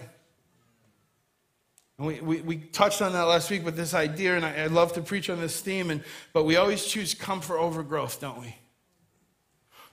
[1.98, 4.66] And we, we, we, touched on that last week with this idea, and I, I
[4.68, 8.40] love to preach on this theme, and, but we always choose comfort over growth, don't
[8.40, 8.54] we?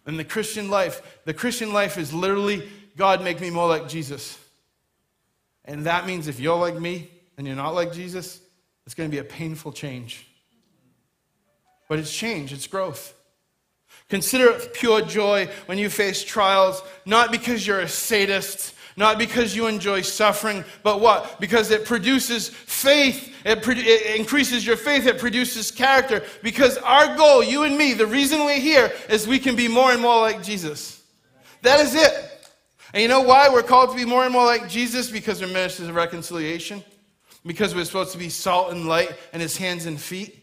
[0.06, 4.38] And the Christian life, the Christian life is literally God make me more like Jesus.
[5.66, 8.42] And that means if you're like me and you're not like Jesus,
[8.86, 10.28] it's going to be a painful change.
[11.88, 13.14] But it's change, it's growth.
[14.10, 19.56] Consider it pure joy when you face trials, not because you're a sadist, not because
[19.56, 21.40] you enjoy suffering, but what?
[21.40, 23.36] Because it produces faith.
[23.44, 25.08] It, pro- it, increases your faith.
[25.08, 26.24] It produces character.
[26.44, 29.92] Because our goal, you and me, the reason we're here is we can be more
[29.92, 31.02] and more like Jesus.
[31.64, 32.14] That is it.
[32.94, 35.10] And you know why we're called to be more and more like Jesus?
[35.10, 36.84] Because we're ministers of reconciliation.
[37.46, 40.43] Because we're supposed to be salt and light and his hands and feet.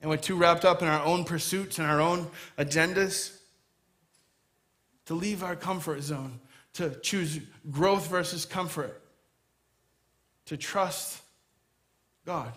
[0.00, 2.28] And we're too wrapped up in our own pursuits and our own
[2.58, 3.36] agendas
[5.06, 6.40] to leave our comfort zone
[6.76, 9.00] to choose growth versus comfort,
[10.44, 11.22] to trust
[12.26, 12.52] God.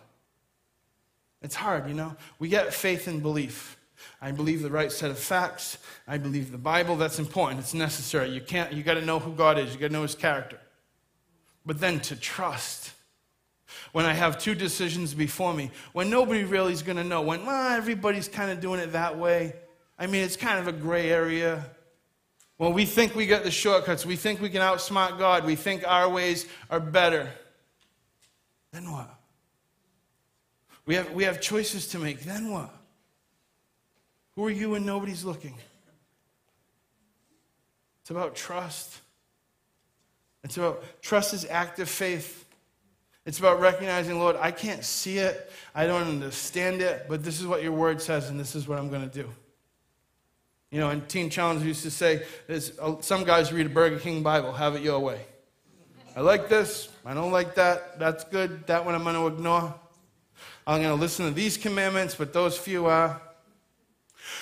[1.42, 2.16] It's hard, you know.
[2.38, 3.78] We get faith and belief.
[4.22, 5.78] I believe the right set of facts.
[6.06, 6.98] I believe the Bible.
[6.98, 7.62] That's important.
[7.62, 8.30] It's necessary.
[8.30, 8.74] You can't.
[8.74, 9.74] You got to know who God is.
[9.74, 10.60] You got to know His character.
[11.66, 12.92] But then to trust.
[13.92, 17.46] When I have two decisions before me, when nobody really is going to know, when
[17.46, 19.54] well, everybody's kind of doing it that way.
[19.98, 21.66] I mean, it's kind of a gray area.
[22.58, 25.88] When we think we get the shortcuts, we think we can outsmart God, we think
[25.88, 27.30] our ways are better,
[28.72, 29.10] then what?
[30.86, 32.22] We have, we have choices to make.
[32.22, 32.74] Then what?
[34.36, 35.56] Who are you when nobody's looking?
[38.02, 39.00] It's about trust.
[40.44, 42.46] It's about trust is active faith.
[43.26, 47.46] It's about recognizing, Lord, I can't see it, I don't understand it, but this is
[47.46, 49.30] what your word says, and this is what I'm going to do.
[50.72, 54.24] You know, in Teen Challenge, used to say, uh, some guys read a Burger King
[54.24, 55.22] Bible, have it your way.
[56.16, 59.76] I like this, I don't like that, that's good, that one I'm going to ignore.
[60.66, 63.22] I'm going to listen to these commandments, but those few are.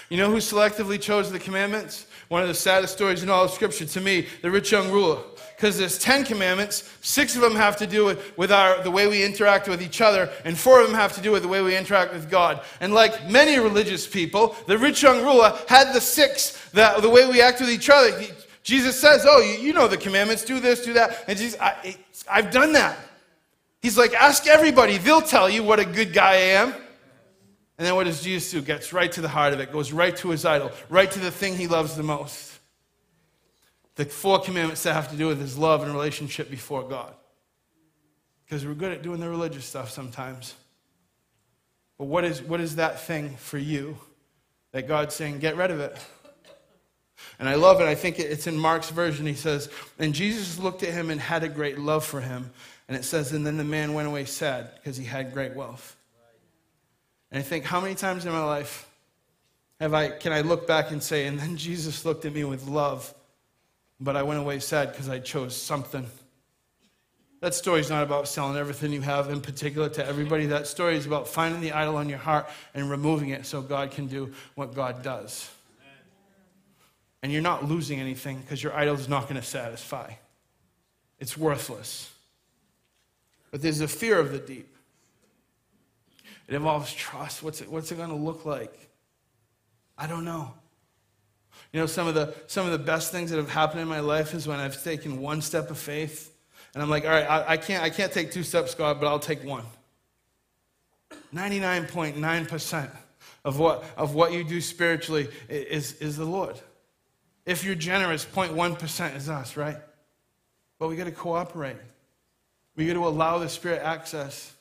[0.09, 2.05] You know who selectively chose the commandments?
[2.29, 5.19] One of the saddest stories in all of Scripture to me, the rich young ruler
[5.57, 6.87] because there's 10 commandments.
[7.01, 10.01] Six of them have to do with, with our, the way we interact with each
[10.01, 12.61] other, and four of them have to do with the way we interact with God.
[12.79, 17.27] And like many religious people, the rich young ruler had the six, the, the way
[17.27, 18.17] we act with each other.
[18.19, 18.29] He,
[18.61, 21.23] Jesus says, Oh, you, you, know the commandments, do this, do that.
[21.27, 21.97] And Jesus, I,
[22.29, 22.95] I've done that.
[23.81, 26.75] He's like, Ask everybody, they'll tell you what a good guy I am.
[27.77, 28.61] And then what does Jesus do?
[28.61, 31.31] Gets right to the heart of it, goes right to his idol, right to the
[31.31, 32.57] thing he loves the most
[33.97, 37.13] the four commandments that have to do with his love and relationship before God.
[38.45, 40.53] Because we're good at doing the religious stuff sometimes.
[41.97, 43.97] But what is, what is that thing for you
[44.71, 45.97] that God's saying, get rid of it?
[47.39, 47.85] And I love it.
[47.85, 49.25] I think it's in Mark's version.
[49.25, 52.51] He says, And Jesus looked at him and had a great love for him.
[52.87, 55.96] And it says, And then the man went away sad because he had great wealth.
[57.31, 58.89] And I think, how many times in my life
[59.79, 62.67] have I, can I look back and say, And then Jesus looked at me with
[62.67, 63.13] love
[63.99, 66.05] but I went away sad because I chose something.
[67.39, 70.47] That story is not about selling everything you have in particular to everybody.
[70.47, 73.91] That story is about finding the idol on your heart and removing it so God
[73.91, 75.49] can do what God does.
[77.23, 80.13] And you're not losing anything because your idol is not going to satisfy,
[81.19, 82.13] it's worthless.
[83.49, 84.75] But there's a fear of the deep.
[86.47, 87.43] It involves trust.
[87.43, 88.89] What's it, what's it going to look like?
[89.97, 90.53] I don't know.
[91.73, 93.99] You know, some of the some of the best things that have happened in my
[93.99, 96.33] life is when I've taken one step of faith,
[96.73, 99.07] and I'm like, all right, I, I can't I can't take two steps, God, but
[99.07, 99.63] I'll take one.
[101.33, 102.89] 99.9%
[103.43, 106.59] of what of what you do spiritually is, is the Lord.
[107.45, 109.77] If you're generous, 0.1% is us, right?
[110.79, 111.77] But we got to cooperate.
[112.75, 114.53] We got to allow the Spirit access.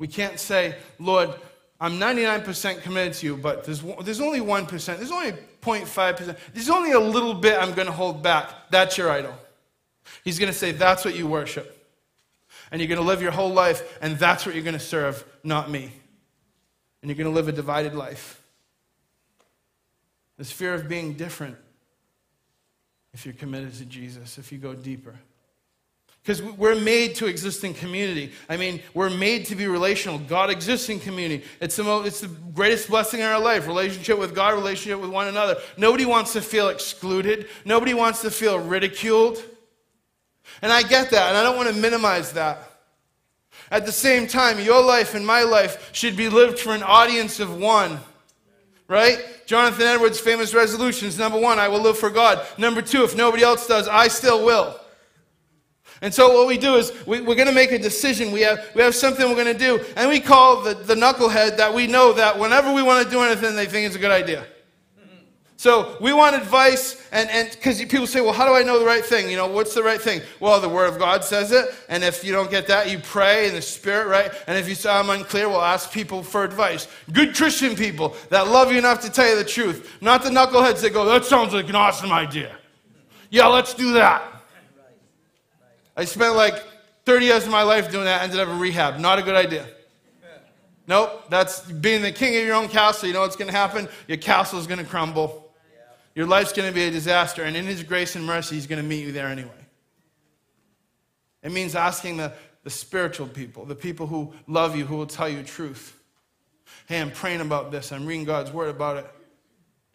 [0.00, 1.30] We can't say, Lord,
[1.78, 6.92] I'm 99% committed to you, but there's, there's only 1%, there's only 0.5%, there's only
[6.92, 8.50] a little bit I'm going to hold back.
[8.70, 9.34] That's your idol.
[10.24, 11.76] He's going to say, That's what you worship.
[12.72, 15.22] And you're going to live your whole life, and that's what you're going to serve,
[15.44, 15.92] not me.
[17.02, 18.42] And you're going to live a divided life.
[20.38, 21.56] This fear of being different
[23.12, 25.14] if you're committed to Jesus, if you go deeper.
[26.22, 28.32] Because we're made to exist in community.
[28.48, 30.18] I mean, we're made to be relational.
[30.18, 31.44] God exists in community.
[31.60, 35.10] It's the, most, it's the greatest blessing in our life relationship with God, relationship with
[35.10, 35.56] one another.
[35.78, 39.42] Nobody wants to feel excluded, nobody wants to feel ridiculed.
[40.62, 42.70] And I get that, and I don't want to minimize that.
[43.70, 47.40] At the same time, your life and my life should be lived for an audience
[47.40, 48.00] of one.
[48.88, 49.24] Right?
[49.46, 52.44] Jonathan Edwards' famous resolutions number one, I will live for God.
[52.58, 54.79] Number two, if nobody else does, I still will.
[56.02, 58.32] And so what we do is we, are going to make a decision.
[58.32, 59.84] We have, we have something we're going to do.
[59.96, 63.20] And we call the, the knucklehead that we know that whenever we want to do
[63.20, 64.46] anything, they think it's a good idea.
[65.60, 69.04] So we want advice, and because people say, well, how do I know the right
[69.04, 69.28] thing?
[69.28, 70.22] You know, what's the right thing?
[70.40, 73.46] Well, the Word of God says it, and if you don't get that, you pray
[73.46, 74.32] in the Spirit, right?
[74.46, 76.88] And if you say I'm unclear, we'll ask people for advice.
[77.12, 80.80] Good Christian people that love you enough to tell you the truth, not the knuckleheads
[80.80, 82.56] that go, that sounds like an awesome idea.
[83.28, 84.29] Yeah, let's do that.
[86.00, 86.54] I spent like
[87.04, 88.98] 30 years of my life doing that, ended up in rehab.
[88.98, 89.66] Not a good idea.
[90.88, 93.06] Nope, that's being the king of your own castle.
[93.06, 93.86] You know what's going to happen?
[94.08, 95.52] Your castle is going to crumble.
[96.14, 98.82] Your life's going to be a disaster, and in His grace and mercy, He's going
[98.82, 99.50] to meet you there anyway.
[101.42, 102.32] It means asking the,
[102.64, 106.02] the spiritual people, the people who love you, who will tell you truth.
[106.86, 107.92] Hey, I'm praying about this.
[107.92, 109.06] I'm reading God's word about it.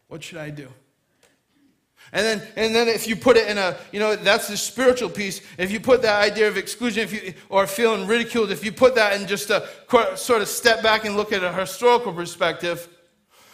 [0.07, 0.69] What should I do?
[2.15, 5.09] And then, and then if you put it in a, you know, that's the spiritual
[5.09, 5.41] piece.
[5.57, 8.95] If you put that idea of exclusion if you, or feeling ridiculed, if you put
[8.95, 9.67] that in just a
[10.15, 12.87] sort of step back and look at a historical perspective,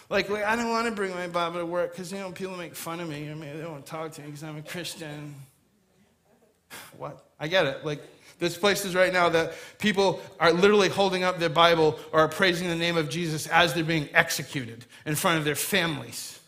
[0.10, 2.56] like, like I don't want to bring my Bible to work because, you know, people
[2.56, 3.32] make fun of me.
[3.32, 5.34] I mean, they don't talk to me because I'm a Christian.
[6.98, 7.26] What?
[7.40, 7.84] I get it.
[7.84, 8.02] Like,
[8.38, 12.70] there's places right now that people are literally holding up their Bible or are praising
[12.70, 16.41] the name of Jesus as they're being executed in front of their families.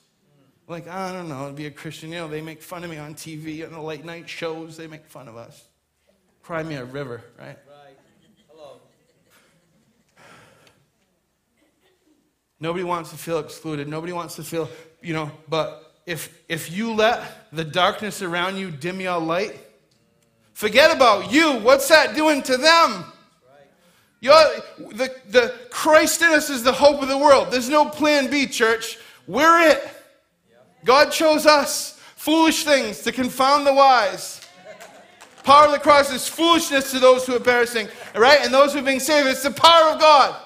[0.67, 2.97] Like, I don't know, to be a Christian, you know, they make fun of me
[2.97, 5.65] on TV, on the late night shows, they make fun of us.
[6.41, 7.57] Cry me a river, right?
[7.67, 7.97] Right.
[8.49, 8.79] Hello.
[12.59, 13.87] Nobody wants to feel excluded.
[13.87, 14.69] Nobody wants to feel,
[15.01, 19.57] you know, but if if you let the darkness around you dim your light,
[20.53, 21.59] forget about you.
[21.59, 23.05] What's that doing to them?
[24.19, 24.33] You're,
[24.77, 27.51] the, the Christ in us is the hope of the world.
[27.51, 28.97] There's no plan B, church.
[29.27, 30.02] We're it.
[30.83, 34.41] God chose us, foolish things, to confound the wise.
[35.43, 38.39] Power of the cross is foolishness to those who are perishing, right?
[38.41, 40.39] And those who are being saved, it's the power of God.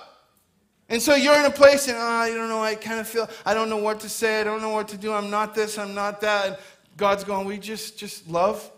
[0.90, 3.30] And so you're in a place and, oh, I don't know, I kind of feel,
[3.46, 5.78] I don't know what to say, I don't know what to do, I'm not this,
[5.78, 6.48] I'm not that.
[6.48, 6.58] And
[6.96, 8.72] God's going, we just, just love,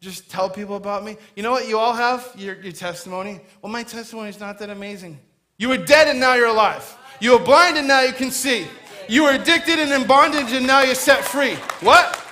[0.00, 1.16] just tell people about me.
[1.36, 2.30] You know what you all have?
[2.36, 3.40] Your, your testimony.
[3.62, 5.18] Well, my testimony is not that amazing.
[5.56, 6.96] You were dead and now you're alive.
[7.20, 8.66] You were blind and now you can see.
[9.08, 11.54] You were addicted and in bondage, and now you're set free.
[11.80, 12.22] What?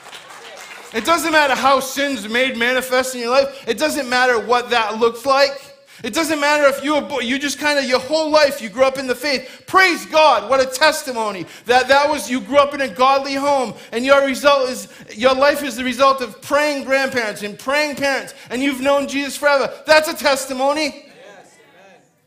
[0.93, 3.65] It doesn't matter how sin's made manifest in your life.
[3.67, 5.75] It doesn't matter what that looks like.
[6.05, 8.85] It doesn't matter if you were, you just kind of your whole life you grew
[8.85, 9.65] up in the faith.
[9.67, 10.51] Praise God!
[10.51, 14.27] What a testimony that that was you grew up in a godly home, and your
[14.27, 18.81] result is your life is the result of praying grandparents and praying parents, and you've
[18.81, 19.73] known Jesus forever.
[19.87, 21.07] That's a testimony.
[21.07, 21.59] Yes,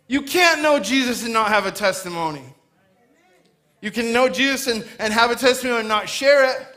[0.07, 2.43] you can't know Jesus and not have a testimony.
[3.81, 6.67] You can know Jesus and, and have a testimony and not share it.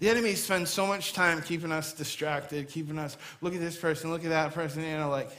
[0.00, 4.10] The enemy spends so much time keeping us distracted, keeping us, look at this person,
[4.10, 5.30] look at that person, you know, like,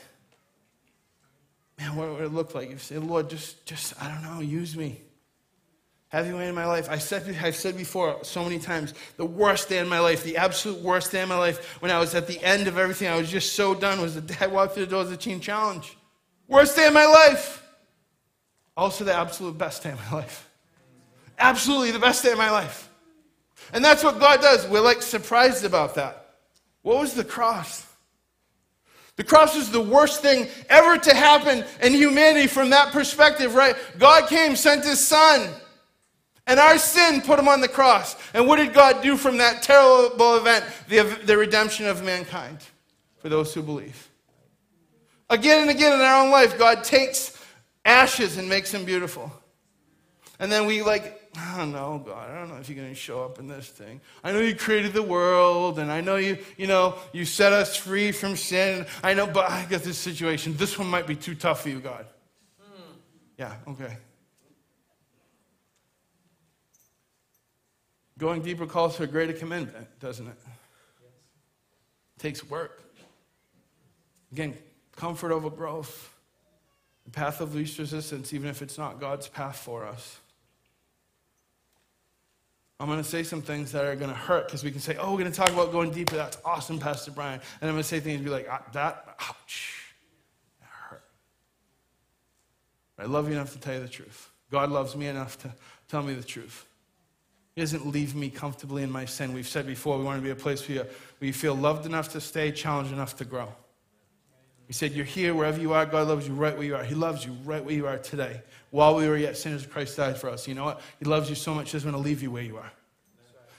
[1.78, 2.70] man, what would it look like?
[2.70, 5.02] You say, Lord, just, just, I don't know, use me.
[6.10, 6.90] Have you in my life?
[6.90, 10.38] I said, I've said before so many times, the worst day in my life, the
[10.38, 13.18] absolute worst day in my life, when I was at the end of everything, I
[13.18, 15.42] was just so done, was the day I walked through the doors of the Teen
[15.42, 15.98] Challenge.
[16.48, 17.65] Worst day of my life.
[18.78, 20.50] Also, the absolute best day of my life.
[21.40, 22.90] Absolutely the best day of my life.
[23.74, 24.68] And that's what God does.
[24.68, 26.36] We're like surprised about that.
[26.82, 27.86] What was the cross?
[29.16, 33.76] The cross is the worst thing ever to happen in humanity from that perspective, right?
[33.98, 35.50] God came, sent his son,
[36.48, 38.16] and our sin put him on the cross.
[38.34, 40.66] And what did God do from that terrible event?
[40.90, 42.60] The, the redemption of mankind
[43.18, 44.10] for those who believe.
[45.30, 47.35] Again and again in our own life, God takes
[47.86, 49.32] ashes and makes them beautiful.
[50.40, 52.96] And then we like, I don't know, God, I don't know if you're going to
[52.96, 54.02] show up in this thing.
[54.24, 57.76] I know you created the world, and I know you, you know, you set us
[57.76, 58.86] free from sin.
[59.04, 60.58] I know, but I got this situation.
[60.58, 62.06] This one might be too tough for you, God.
[62.60, 62.92] Hmm.
[63.38, 63.98] Yeah, okay.
[68.18, 70.38] Going deeper calls for a greater commitment, doesn't it?
[70.38, 71.12] Yes.
[72.18, 72.82] It takes work.
[74.32, 74.58] Again,
[74.96, 76.15] comfort over growth.
[77.06, 80.20] The path of least resistance, even if it's not God's path for us.
[82.80, 84.98] I'm going to say some things that are going to hurt because we can say,
[85.00, 86.18] oh, we're going to talk about going deeper.
[86.18, 87.40] That's awesome, Pastor Brian.
[87.62, 89.94] And I'm going to say things and be like, ah, that, ouch,
[90.60, 91.04] that hurt.
[93.00, 94.30] I love you enough to tell you the truth.
[94.52, 95.52] God loves me enough to
[95.88, 96.66] tell me the truth.
[97.56, 99.34] He doesn't leave me comfortably in my sin.
[99.34, 101.86] We've said before, we want to be a place where you, where you feel loved
[101.86, 103.54] enough to stay, challenged enough to grow.
[104.68, 105.86] He said, You're here wherever you are.
[105.86, 106.84] God loves you right where you are.
[106.84, 108.42] He loves you right where you are today.
[108.72, 110.48] While we were yet sinners, Christ died for us.
[110.48, 110.82] You know what?
[111.00, 112.72] He loves you so much, He doesn't want to leave you where you are.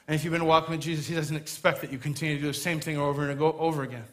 [0.08, 2.48] And if you've been walking with Jesus, He doesn't expect that you continue to do
[2.48, 4.04] the same thing over and over again.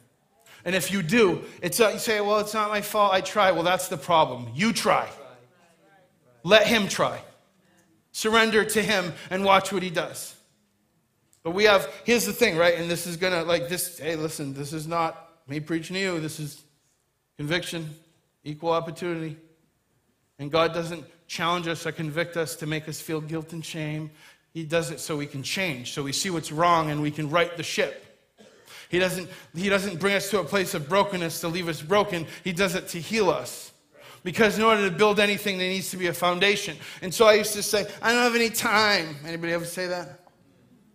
[0.66, 3.14] And if you do, it's you say, "Well, it's not my fault.
[3.14, 4.50] I try." Well, that's the problem.
[4.56, 5.10] You try.
[6.44, 7.20] Let Him try.
[8.12, 10.36] Surrender to Him and watch what He does.
[11.44, 11.94] But we have.
[12.06, 12.76] Here's the thing, right?
[12.76, 14.00] And this is gonna like this.
[14.00, 14.54] Hey, listen.
[14.54, 16.20] This is not me preaching to you.
[16.22, 16.64] This is
[17.38, 17.90] conviction,
[18.44, 19.38] equal opportunity.
[20.40, 24.12] And God doesn't challenge us or convict us to make us feel guilt and shame.
[24.54, 27.30] He does it so we can change, so we see what's wrong and we can
[27.30, 28.06] right the ship.
[28.90, 32.28] He doesn't, he doesn't bring us to a place of brokenness to leave us broken.
[32.44, 33.72] He does it to heal us.
[34.24, 36.78] Because in order to build anything, there needs to be a foundation.
[37.02, 39.18] And so I used to say, I don't have any time.
[39.26, 40.20] Anybody ever say that?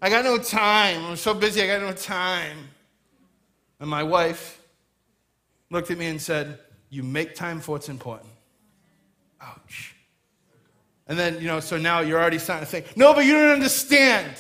[0.01, 1.05] I got no time.
[1.05, 2.57] I'm so busy, I got no time.
[3.81, 4.58] And my wife
[5.71, 6.59] looked at me and said,
[6.91, 8.31] You make time for what's important.
[9.41, 9.95] Ouch.
[11.07, 13.51] And then, you know, so now you're already starting to think, no, but you don't
[13.51, 14.31] understand.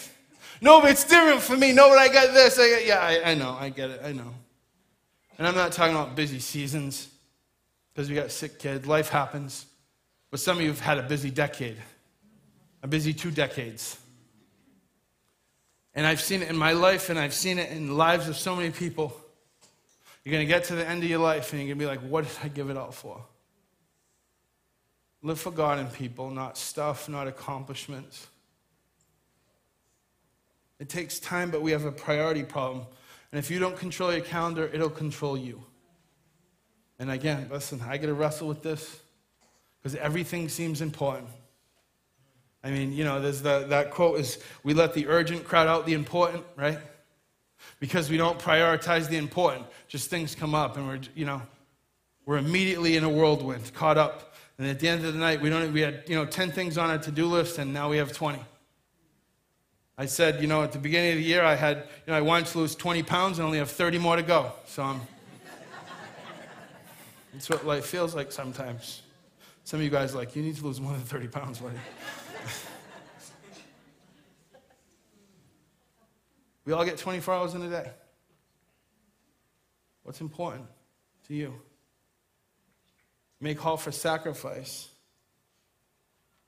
[0.60, 1.72] No, but it's different for me.
[1.72, 2.58] No, but I got this.
[2.58, 3.56] I got, yeah, I, I know.
[3.58, 4.00] I get it.
[4.04, 4.34] I know.
[5.38, 7.08] And I'm not talking about busy seasons
[7.94, 8.86] because we got sick kids.
[8.86, 9.66] Life happens.
[10.30, 11.78] But some of you have had a busy decade,
[12.82, 13.96] a busy two decades.
[15.94, 18.36] And I've seen it in my life and I've seen it in the lives of
[18.36, 19.18] so many people.
[20.28, 21.88] You're going to get to the end of your life and you're going to be
[21.88, 23.24] like, what did I give it all for?
[25.22, 28.26] Live for God and people, not stuff, not accomplishments.
[30.78, 32.84] It takes time, but we have a priority problem.
[33.32, 35.64] And if you don't control your calendar, it'll control you.
[36.98, 39.00] And again, listen, I got to wrestle with this
[39.80, 41.30] because everything seems important.
[42.62, 45.86] I mean, you know, there's the, that quote is, we let the urgent crowd out
[45.86, 46.80] the important, right?
[47.80, 49.66] Because we don't prioritize the important.
[49.86, 51.42] Just things come up and we're, you know,
[52.26, 55.50] we're immediately in a whirlwind, caught up and at the end of the night, we,
[55.50, 57.98] don't, we had you know, 10 things on our to do list, and now we
[57.98, 58.40] have 20.
[59.96, 61.76] I said, you know, at the beginning of the year, I had,
[62.06, 64.52] you know, I wanted to lose 20 pounds and only have 30 more to go.
[64.66, 65.00] So I'm,
[67.32, 69.02] that's what life feels like sometimes.
[69.62, 71.76] Some of you guys like, you need to lose more than 30 pounds, buddy.
[76.68, 77.90] we all get 24 hours in a day.
[80.02, 80.66] What's important
[81.26, 81.54] to you?
[83.40, 84.88] may call for sacrifice,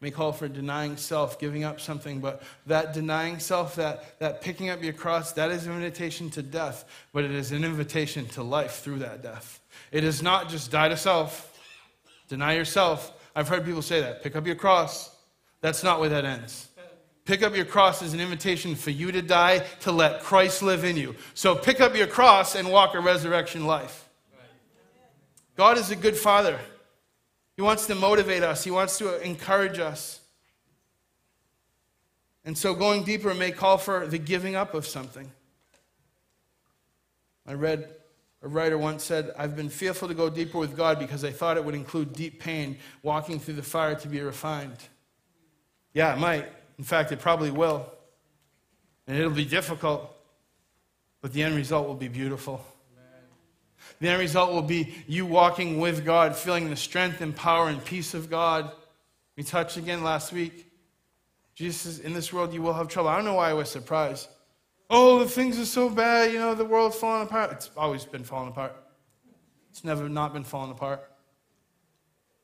[0.03, 4.69] may call for denying self, giving up something, but that denying self, that, that picking
[4.69, 8.43] up your cross, that is an invitation to death, but it is an invitation to
[8.43, 9.59] life through that death.
[9.91, 11.59] It is not just die to self,
[12.29, 13.11] deny yourself.
[13.35, 14.23] I've heard people say that.
[14.23, 15.17] Pick up your cross.
[15.63, 16.69] That's not where that ends.
[17.31, 20.83] Pick up your cross is an invitation for you to die to let Christ live
[20.83, 21.15] in you.
[21.35, 24.09] So pick up your cross and walk a resurrection life.
[25.55, 26.59] God is a good father.
[27.55, 30.19] He wants to motivate us, He wants to encourage us.
[32.45, 35.31] And so going deeper may call for the giving up of something.
[37.47, 37.89] I read
[38.43, 41.57] a writer once said, I've been fearful to go deeper with God because I thought
[41.57, 44.79] it would include deep pain, walking through the fire to be refined.
[45.95, 46.49] Yeah, it might.
[46.81, 47.85] In fact, it probably will.
[49.07, 50.17] And it'll be difficult,
[51.21, 52.65] but the end result will be beautiful.
[54.01, 57.85] The end result will be you walking with God, feeling the strength and power and
[57.85, 58.73] peace of God.
[59.37, 60.73] We touched again last week.
[61.55, 63.11] Jesus says, In this world you will have trouble.
[63.11, 64.27] I don't know why I was surprised.
[64.89, 67.53] Oh, the things are so bad, you know, the world's falling apart.
[67.53, 68.75] It's always been falling apart.
[69.69, 71.10] It's never not been falling apart.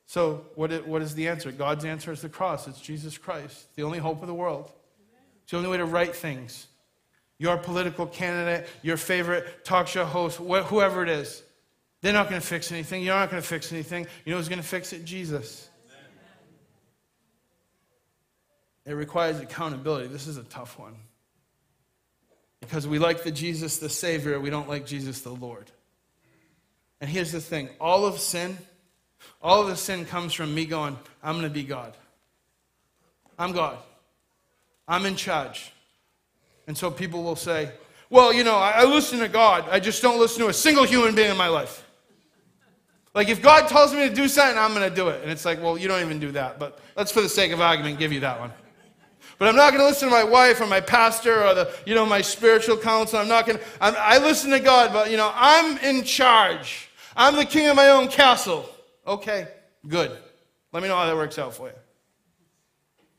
[0.06, 1.50] So, what is the answer?
[1.50, 2.68] God's answer is the cross.
[2.68, 4.70] It's Jesus Christ, the only hope of the world.
[5.42, 6.68] It's the only way to right things.
[7.38, 11.42] Your political candidate, your favorite talk show host, wh- whoever it is.
[12.02, 13.02] They're not going to fix anything.
[13.02, 14.06] You're not going to fix anything.
[14.24, 15.04] You know who's going to fix it?
[15.04, 15.68] Jesus.
[18.84, 20.06] It requires accountability.
[20.06, 20.94] This is a tough one.
[22.60, 25.70] Because we like the Jesus the Savior, we don't like Jesus the Lord.
[27.00, 28.56] And here's the thing all of sin,
[29.42, 31.94] all of the sin comes from me going, I'm going to be God.
[33.38, 33.78] I'm God.
[34.88, 35.72] I'm in charge.
[36.66, 37.70] And so people will say,
[38.10, 39.68] well, you know, I, I listen to God.
[39.70, 41.84] I just don't listen to a single human being in my life.
[43.14, 45.22] Like if God tells me to do something, I'm going to do it.
[45.22, 46.58] And it's like, well, you don't even do that.
[46.58, 48.52] But let's, for the sake of argument, give you that one.
[49.38, 51.94] But I'm not going to listen to my wife or my pastor or the, you
[51.94, 53.18] know, my spiritual counsel.
[53.18, 56.88] I'm not going to, I listen to God, but, you know, I'm in charge.
[57.16, 58.68] I'm the king of my own castle.
[59.06, 59.48] Okay,
[59.86, 60.16] good.
[60.72, 61.74] Let me know how that works out for you.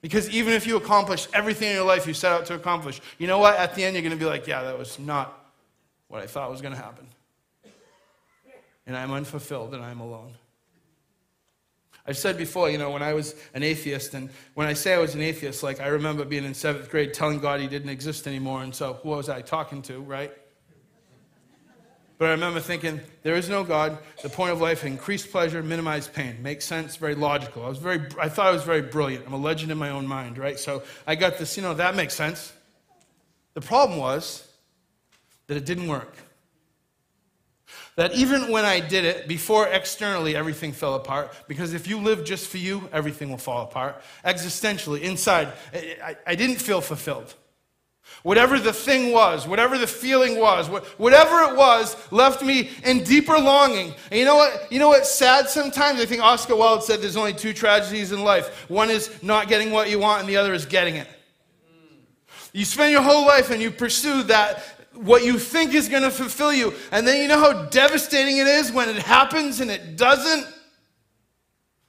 [0.01, 3.27] Because even if you accomplish everything in your life you set out to accomplish, you
[3.27, 3.57] know what?
[3.57, 5.51] At the end, you're going to be like, yeah, that was not
[6.07, 7.07] what I thought was going to happen.
[8.85, 10.33] And I'm unfulfilled and I'm alone.
[12.05, 14.97] I've said before, you know, when I was an atheist, and when I say I
[14.97, 18.27] was an atheist, like I remember being in seventh grade telling God he didn't exist
[18.27, 20.31] anymore, and so who was I talking to, right?
[22.17, 23.99] But I remember thinking, there is no God.
[24.23, 26.41] The point of life, increased pleasure, minimize pain.
[26.41, 27.63] Makes sense, very logical.
[27.63, 29.27] I was very, I thought I was very brilliant.
[29.27, 30.57] I'm a legend in my own mind, right?
[30.57, 32.53] So I got this, you know, that makes sense.
[33.53, 34.47] The problem was
[35.45, 36.15] that it didn't work.
[37.97, 42.23] That even when I did it, before externally everything fell apart, because if you live
[42.23, 44.01] just for you, everything will fall apart.
[44.23, 47.33] Existentially, inside, I, I didn't feel fulfilled.
[48.27, 50.67] Whatever the thing was, whatever the feeling was,
[50.97, 53.93] whatever it was, left me in deeper longing.
[54.11, 54.69] And you know what?
[54.69, 56.01] You know what's sad sometimes?
[56.01, 58.69] I think Oscar Wilde said there's only two tragedies in life.
[58.69, 61.07] One is not getting what you want, and the other is getting it.
[62.51, 64.61] You spend your whole life and you pursue that,
[64.93, 66.73] what you think is going to fulfill you.
[66.91, 70.53] And then you know how devastating it is when it happens and it doesn't?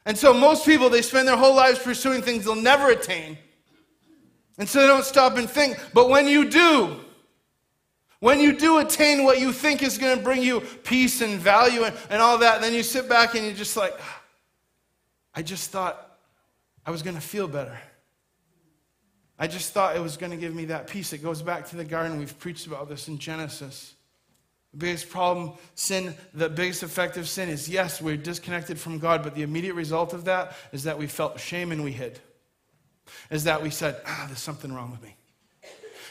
[0.06, 3.38] And so most people, they spend their whole lives pursuing things they'll never attain.
[4.58, 5.78] And so don't stop and think.
[5.94, 6.96] But when you do,
[8.20, 11.84] when you do attain what you think is going to bring you peace and value
[11.84, 13.94] and, and all that, then you sit back and you're just like,
[15.34, 16.18] I just thought
[16.84, 17.78] I was going to feel better.
[19.38, 21.12] I just thought it was going to give me that peace.
[21.12, 22.18] It goes back to the garden.
[22.18, 23.94] We've preached about this in Genesis.
[24.72, 29.22] The biggest problem, sin, the biggest effect of sin is yes, we're disconnected from God,
[29.22, 32.18] but the immediate result of that is that we felt shame and we hid.
[33.30, 35.14] Is that we said, ah, there's something wrong with me.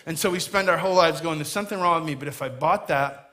[0.05, 2.41] And so we spend our whole lives going, there's something wrong with me, but if
[2.41, 3.27] I bought that,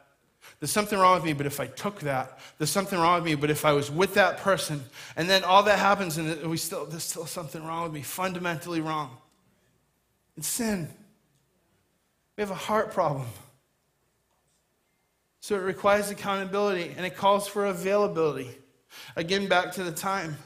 [0.58, 3.34] there's something wrong with me, but if I took that, there's something wrong with me,
[3.34, 4.82] but if I was with that person,
[5.16, 8.80] and then all that happens, and we still, there's still something wrong with me, fundamentally
[8.80, 9.16] wrong.
[10.36, 10.88] It's sin.
[12.36, 13.26] We have a heart problem.
[15.40, 18.50] So it requires accountability and it calls for availability.
[19.14, 20.36] Again, back to the time.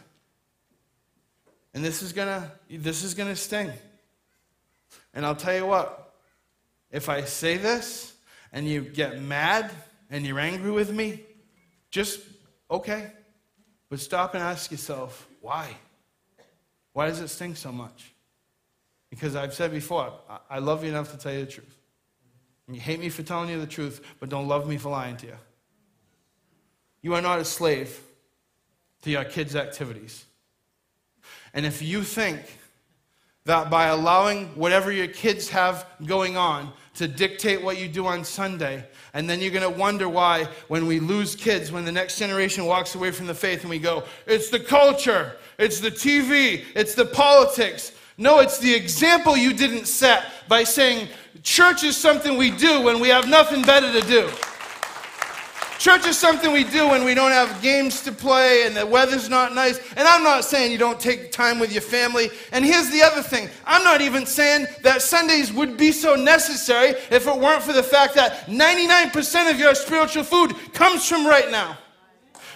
[1.78, 3.70] And this is gonna this is gonna sting.
[5.14, 6.12] And I'll tell you what,
[6.90, 8.14] if I say this
[8.52, 9.70] and you get mad
[10.10, 11.20] and you're angry with me,
[11.92, 12.18] just
[12.68, 13.12] okay.
[13.90, 15.68] But stop and ask yourself, why?
[16.94, 18.12] Why does it sting so much?
[19.08, 20.12] Because I've said before,
[20.50, 21.78] I love you enough to tell you the truth.
[22.66, 25.16] And you hate me for telling you the truth, but don't love me for lying
[25.18, 25.38] to you.
[27.02, 28.02] You are not a slave
[29.02, 30.24] to your kids' activities.
[31.58, 32.38] And if you think
[33.44, 38.22] that by allowing whatever your kids have going on to dictate what you do on
[38.22, 42.16] Sunday, and then you're going to wonder why when we lose kids, when the next
[42.16, 46.64] generation walks away from the faith and we go, it's the culture, it's the TV,
[46.76, 51.08] it's the politics, no, it's the example you didn't set by saying
[51.42, 54.30] church is something we do when we have nothing better to do.
[55.78, 59.28] Church is something we do when we don't have games to play and the weather's
[59.28, 59.78] not nice.
[59.96, 62.30] And I'm not saying you don't take time with your family.
[62.50, 66.90] And here's the other thing I'm not even saying that Sundays would be so necessary
[67.10, 71.50] if it weren't for the fact that 99% of your spiritual food comes from right
[71.50, 71.78] now.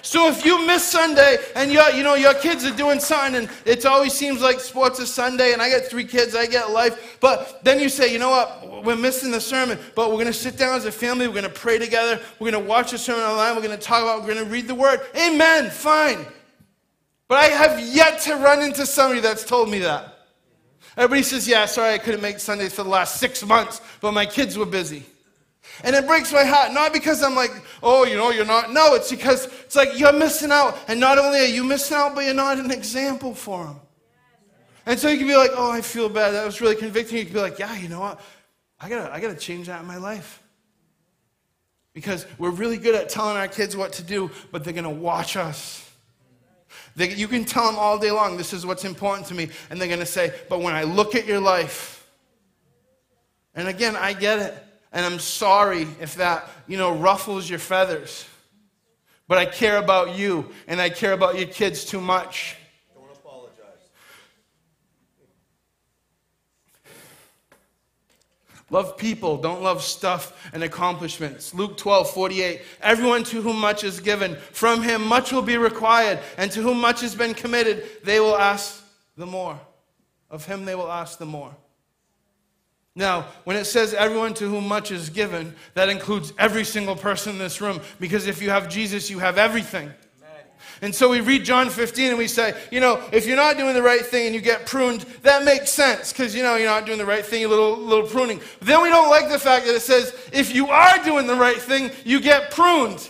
[0.02, 3.50] So if you miss Sunday and your, you know, your kids are doing something and
[3.64, 7.18] it always seems like sports is Sunday and I got three kids, I get life.
[7.20, 10.32] But then you say, you know what, we're missing the sermon, but we're going to
[10.32, 12.98] sit down as a family, we're going to pray together, we're going to watch the
[12.98, 15.00] sermon online, we're going to talk about, we're going to read the word.
[15.16, 16.26] Amen, fine.
[17.28, 20.18] But I have yet to run into somebody that's told me that.
[20.96, 24.26] Everybody says, yeah, sorry, I couldn't make Sundays for the last six months, but my
[24.26, 25.06] kids were busy.
[25.84, 27.50] And it breaks my heart, not because I'm like,
[27.82, 28.72] oh, you know, you're not.
[28.72, 30.78] No, it's because it's like you're missing out.
[30.88, 33.80] And not only are you missing out, but you're not an example for them.
[34.86, 36.32] And so you can be like, oh, I feel bad.
[36.32, 37.18] That was really convicting.
[37.18, 38.20] You can be like, yeah, you know what?
[38.80, 40.42] I gotta, I gotta change that in my life.
[41.94, 45.36] Because we're really good at telling our kids what to do, but they're gonna watch
[45.36, 45.88] us.
[46.96, 49.48] They, you can tell them all day long, this is what's important to me.
[49.70, 52.06] And they're gonna say, but when I look at your life,
[53.54, 54.66] and again, I get it.
[54.92, 58.26] And I'm sorry if that, you know, ruffles your feathers.
[59.26, 62.56] But I care about you and I care about your kids too much.
[62.94, 63.88] Don't apologize.
[68.68, 71.54] Love people, don't love stuff and accomplishments.
[71.54, 72.60] Luke 12, 48.
[72.82, 76.78] Everyone to whom much is given, from him much will be required, and to whom
[76.78, 78.84] much has been committed, they will ask
[79.16, 79.58] the more.
[80.28, 81.54] Of him they will ask the more.
[82.94, 87.32] Now, when it says everyone to whom much is given, that includes every single person
[87.32, 89.92] in this room, because if you have Jesus, you have everything.
[90.82, 93.74] And so we read John 15 and we say, you know, if you're not doing
[93.74, 96.86] the right thing and you get pruned, that makes sense because, you know, you're not
[96.86, 98.40] doing the right thing, a little, little pruning.
[98.58, 101.36] But then we don't like the fact that it says, if you are doing the
[101.36, 103.08] right thing, you get pruned.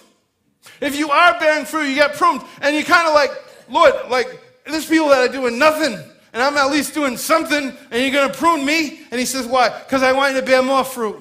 [0.82, 2.42] If you are bearing fruit, you get pruned.
[2.60, 3.30] And you kind of like,
[3.70, 5.98] Lord, like, there's people that are doing nothing
[6.32, 9.00] and I'm at least doing something and you're going to prune me?
[9.10, 9.68] And he says, why?
[9.80, 11.18] Because I want you to bear more fruit.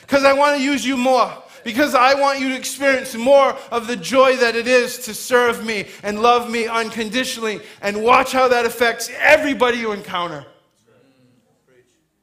[0.00, 3.86] Because I want to use you more because I want you to experience more of
[3.86, 8.48] the joy that it is to serve me and love me unconditionally and watch how
[8.48, 10.44] that affects everybody you encounter.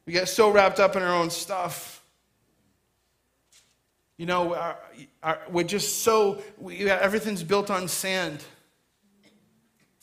[0.05, 2.03] We get so wrapped up in our own stuff.
[4.17, 4.77] You know, our,
[5.23, 8.43] our, we're just so, we, everything's built on sand.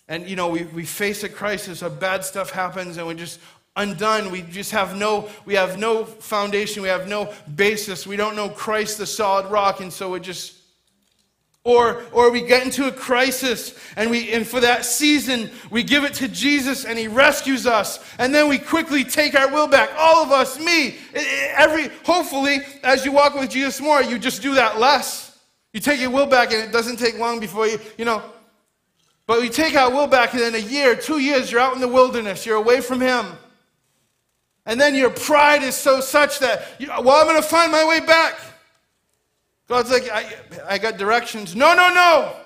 [0.09, 3.41] And, you know, we, we face a crisis, a bad stuff happens, and we just
[3.77, 4.31] undone.
[4.31, 6.83] We just have no, we have no foundation.
[6.83, 8.07] We have no basis.
[8.07, 9.81] We don't know Christ, the solid rock.
[9.81, 10.55] And so it just,
[11.63, 16.05] or, or we get into a crisis and we, and for that season, we give
[16.05, 17.99] it to Jesus and he rescues us.
[18.19, 19.91] And then we quickly take our will back.
[19.99, 24.55] All of us, me, every, hopefully, as you walk with Jesus more, you just do
[24.55, 25.39] that less.
[25.73, 28.23] You take your will back and it doesn't take long before you, you know,
[29.27, 31.81] but we take our will back and in a year, two years, you're out in
[31.81, 32.47] the wilderness.
[32.47, 33.27] You're away from him.
[34.64, 37.85] And then your pride is so such that, you, well, I'm going to find my
[37.87, 38.39] way back.
[39.68, 40.33] God's like, I,
[40.68, 41.57] I got directions.
[41.57, 42.37] No, no, no.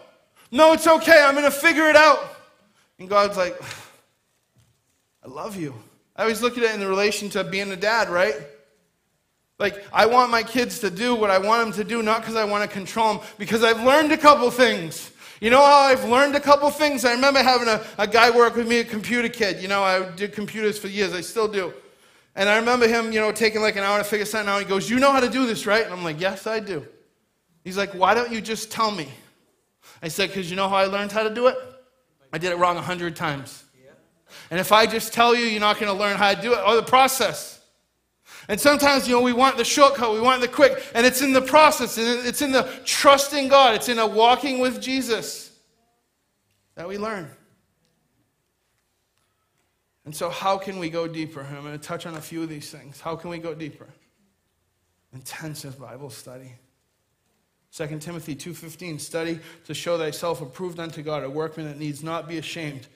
[0.50, 1.22] No, it's okay.
[1.22, 2.36] I'm going to figure it out.
[2.98, 3.60] And God's like,
[5.24, 5.74] I love you.
[6.16, 8.34] I always look at it in the relation to being a dad, right?
[9.58, 12.36] Like, I want my kids to do what I want them to do, not because
[12.36, 15.10] I want to control them, because I've learned a couple things.
[15.40, 17.04] You know how I've learned a couple things?
[17.04, 19.62] I remember having a, a guy work with me, a computer kid.
[19.62, 21.72] You know, I did computers for years, I still do.
[22.36, 24.58] And I remember him, you know, taking like an hour to figure something out.
[24.60, 25.82] He goes, You know how to do this, right?
[25.82, 26.86] And I'm like, Yes, I do.
[27.64, 29.08] He's like, Why don't you just tell me?
[30.02, 31.56] I said, Because you know how I learned how to do it?
[32.32, 33.64] I did it wrong a hundred times.
[34.50, 36.58] And if I just tell you, you're not going to learn how to do it
[36.66, 37.59] or the process.
[38.50, 41.32] And sometimes, you know, we want the shortcut, we want the quick, and it's in
[41.32, 45.56] the process, it's in the trusting God, it's in a walking with Jesus
[46.74, 47.30] that we learn.
[50.04, 51.46] And so, how can we go deeper?
[51.48, 53.00] I'm going to touch on a few of these things.
[53.00, 53.86] How can we go deeper?
[55.12, 56.52] Intensive Bible study.
[57.70, 62.26] 2 Timothy 2:15 study to show thyself approved unto God a workman that needs not
[62.26, 62.88] be ashamed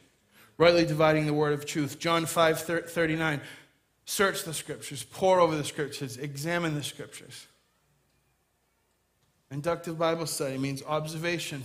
[0.57, 3.41] rightly dividing the word of truth John 5:39
[4.05, 7.47] search the scriptures pore over the scriptures examine the scriptures
[9.51, 11.65] Inductive Bible study means observation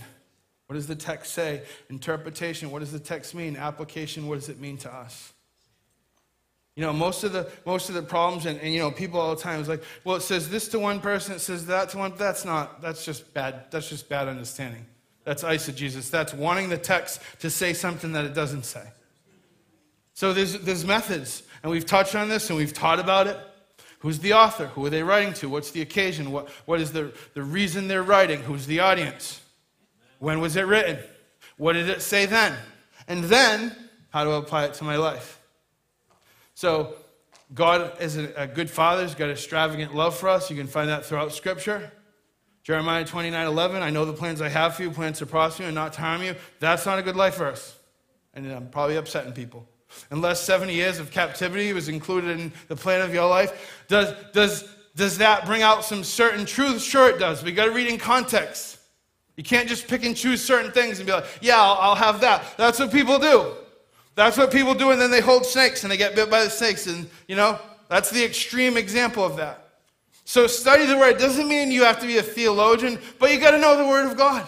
[0.66, 4.60] what does the text say interpretation what does the text mean application what does it
[4.60, 5.32] mean to us
[6.76, 9.34] you know, most of the most of the problems, and, and, you know, people all
[9.34, 11.98] the time is like, well, it says this to one person, it says that to
[11.98, 12.14] one.
[12.16, 12.80] That's not.
[12.80, 13.66] That's just bad.
[13.70, 14.86] That's just bad understanding.
[15.24, 16.10] That's eisegesis.
[16.10, 18.84] That's wanting the text to say something that it doesn't say.
[20.14, 23.38] So there's there's methods, and we've touched on this, and we've taught about it.
[24.00, 24.66] Who's the author?
[24.68, 25.48] Who are they writing to?
[25.48, 26.32] What's the occasion?
[26.32, 28.40] What, what is the, the reason they're writing?
[28.40, 29.42] Who's the audience?
[30.18, 30.98] When was it written?
[31.58, 32.56] What did it say then?
[33.08, 33.76] And then,
[34.08, 35.38] how do I apply it to my life?
[36.54, 36.94] So,
[37.52, 39.02] God is a, good father.
[39.02, 40.50] He's got extravagant love for us.
[40.50, 41.92] You can find that throughout Scripture.
[42.62, 45.68] Jeremiah 29 11, I know the plans I have for you, plans to prosper you
[45.68, 46.36] and not harm you.
[46.60, 47.76] That's not a good life verse.
[48.34, 49.66] And I'm probably upsetting people.
[50.10, 54.68] Unless 70 years of captivity was included in the plan of your life, does, does,
[54.96, 56.82] does that bring out some certain truth?
[56.82, 57.42] Sure, it does.
[57.42, 58.78] We got to read in context.
[59.36, 62.20] You can't just pick and choose certain things and be like, yeah, I'll, I'll have
[62.20, 62.44] that.
[62.56, 63.54] That's what people do.
[64.14, 66.50] That's what people do, and then they hold snakes and they get bit by the
[66.50, 66.86] snakes.
[66.86, 69.68] And, you know, that's the extreme example of that.
[70.24, 73.52] So, study the Word doesn't mean you have to be a theologian, but you got
[73.52, 74.46] to know the Word of God.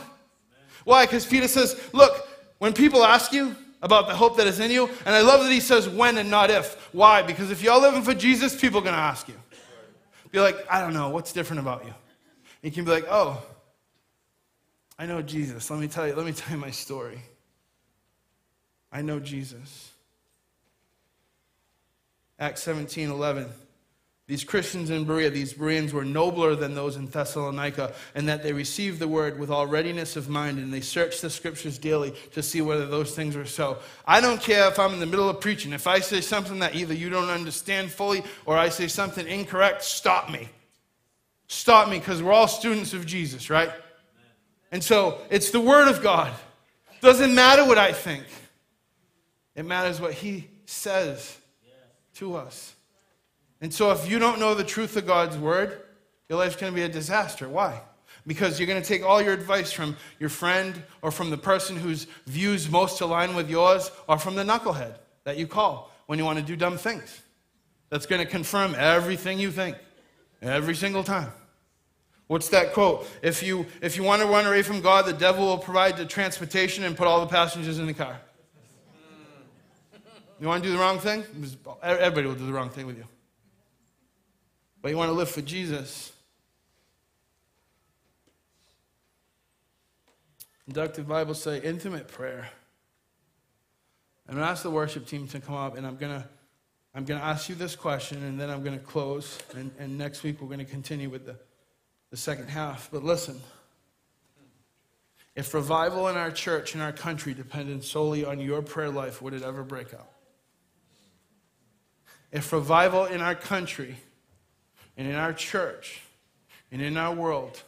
[0.84, 1.06] Why?
[1.06, 2.28] Because Peter says, look,
[2.58, 5.52] when people ask you about the hope that is in you, and I love that
[5.52, 6.74] he says when and not if.
[6.92, 7.22] Why?
[7.22, 9.34] Because if you're living for Jesus, people are going to ask you.
[10.30, 11.90] Be like, I don't know, what's different about you?
[12.62, 13.42] And you can be like, oh,
[14.98, 15.68] I know Jesus.
[15.68, 17.20] Let me tell you, let me tell you my story.
[18.90, 19.90] I know Jesus.
[22.38, 23.48] Acts 17 11.
[24.28, 28.52] These Christians in Berea, these Bereans were nobler than those in Thessalonica, and that they
[28.52, 32.42] received the word with all readiness of mind, and they searched the scriptures daily to
[32.42, 33.78] see whether those things were so.
[34.06, 35.72] I don't care if I'm in the middle of preaching.
[35.72, 39.82] If I say something that either you don't understand fully or I say something incorrect,
[39.82, 40.48] stop me.
[41.48, 43.70] Stop me, because we're all students of Jesus, right?
[44.70, 46.32] And so it's the word of God.
[47.00, 48.24] Doesn't matter what I think,
[49.56, 51.36] it matters what He says
[52.14, 52.74] to us.
[53.62, 55.80] And so, if you don't know the truth of God's word,
[56.28, 57.48] your life's going to be a disaster.
[57.48, 57.80] Why?
[58.26, 61.76] Because you're going to take all your advice from your friend or from the person
[61.76, 66.24] whose views most align with yours or from the knucklehead that you call when you
[66.24, 67.22] want to do dumb things.
[67.88, 69.76] That's going to confirm everything you think
[70.40, 71.30] every single time.
[72.26, 73.08] What's that quote?
[73.22, 76.06] If you, if you want to run away from God, the devil will provide the
[76.06, 78.18] transportation and put all the passengers in the car.
[80.40, 81.22] You want to do the wrong thing?
[81.80, 83.04] Everybody will do the wrong thing with you
[84.82, 86.12] but you want to live for Jesus.
[90.66, 92.48] Inductive Bible say intimate prayer.
[94.28, 96.28] I'm going to ask the worship team to come up, and I'm going to
[96.94, 99.38] I'm going to ask you this question, and then I'm going to close.
[99.56, 101.36] And, and next week, we're going to continue with the,
[102.10, 102.90] the second half.
[102.92, 103.40] But listen
[105.34, 109.32] if revival in our church, in our country, depended solely on your prayer life, would
[109.32, 110.10] it ever break out?
[112.30, 113.96] If revival in our country
[114.96, 116.00] and in our church
[116.70, 117.62] and in our world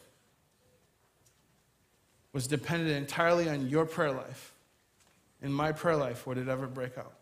[2.33, 4.53] was dependent entirely on your prayer life,
[5.41, 7.13] in my prayer life, would it ever break out?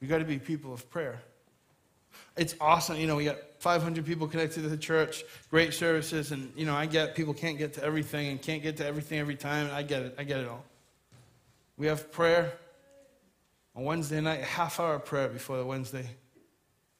[0.00, 1.22] We got to be people of prayer.
[2.36, 2.96] It's awesome.
[2.96, 6.74] You know, we got 500 people connected to the church, great services, and, you know,
[6.74, 9.70] I get people can't get to everything and can't get to everything every time.
[9.72, 10.14] I get it.
[10.18, 10.64] I get it all.
[11.76, 12.52] We have prayer
[13.74, 16.06] on Wednesday night, half hour prayer before the Wednesday.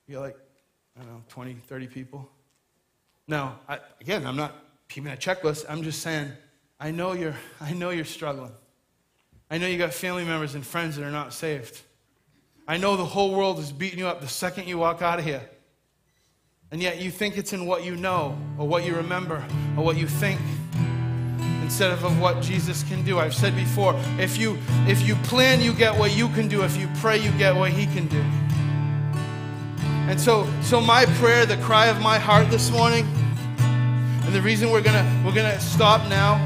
[0.07, 0.37] You're like,
[0.97, 2.28] I don't know, 20, 30 people.
[3.28, 4.55] Now, I, again, I'm not
[4.88, 5.64] keeping a checklist.
[5.68, 6.30] I'm just saying,
[6.78, 8.53] I know you're, I know you're struggling.
[9.51, 11.80] I know you got family members and friends that are not saved.
[12.66, 15.24] I know the whole world is beating you up the second you walk out of
[15.24, 15.43] here.
[16.70, 19.45] And yet you think it's in what you know, or what you remember,
[19.76, 20.40] or what you think,
[21.62, 23.18] instead of, of what Jesus can do.
[23.18, 26.62] I've said before, if you if you plan, you get what you can do.
[26.62, 28.24] If you pray, you get what he can do.
[30.09, 33.07] And so, so my prayer, the cry of my heart this morning,
[34.24, 36.36] and the reason we're gonna we're gonna stop now.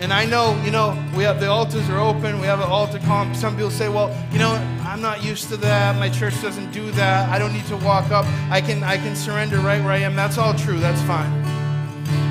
[0.00, 2.40] And I know, you know, we have the altars are open.
[2.40, 3.32] We have an altar call.
[3.34, 4.52] Some people say, "Well, you know,
[4.84, 5.96] I'm not used to that.
[5.96, 7.28] My church doesn't do that.
[7.30, 8.26] I don't need to walk up.
[8.50, 10.78] I can I can surrender right where I am." That's all true.
[10.78, 11.32] That's fine.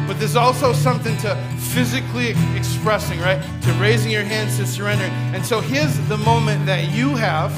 [0.07, 3.41] But there's also something to physically expressing, right?
[3.63, 5.11] To raising your hands to surrendering.
[5.33, 7.51] And so here's the moment that you have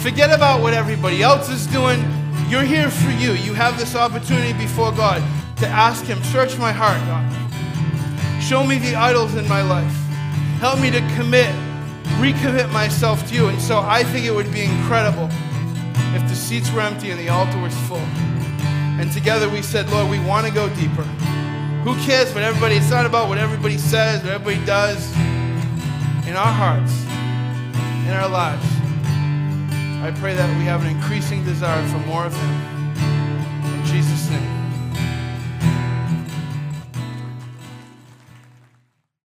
[0.00, 2.00] Forget about what everybody else is doing.
[2.48, 3.32] You're here for you.
[3.32, 5.22] You have this opportunity before God
[5.58, 8.42] to ask Him, Search my heart, God.
[8.42, 9.92] Show me the idols in my life.
[10.58, 11.54] Help me to commit,
[12.16, 13.48] recommit myself to you.
[13.48, 15.28] And so I think it would be incredible
[16.16, 17.98] if the seats were empty and the altar was full.
[18.98, 21.04] And together we said, Lord, we want to go deeper.
[21.84, 25.12] Who cares what everybody, it's not about what everybody says, what everybody does.
[26.26, 27.04] In our hearts,
[28.08, 28.79] in our lives,
[30.02, 33.74] I pray that we have an increasing desire for more of Him.
[33.74, 34.59] In Jesus' name.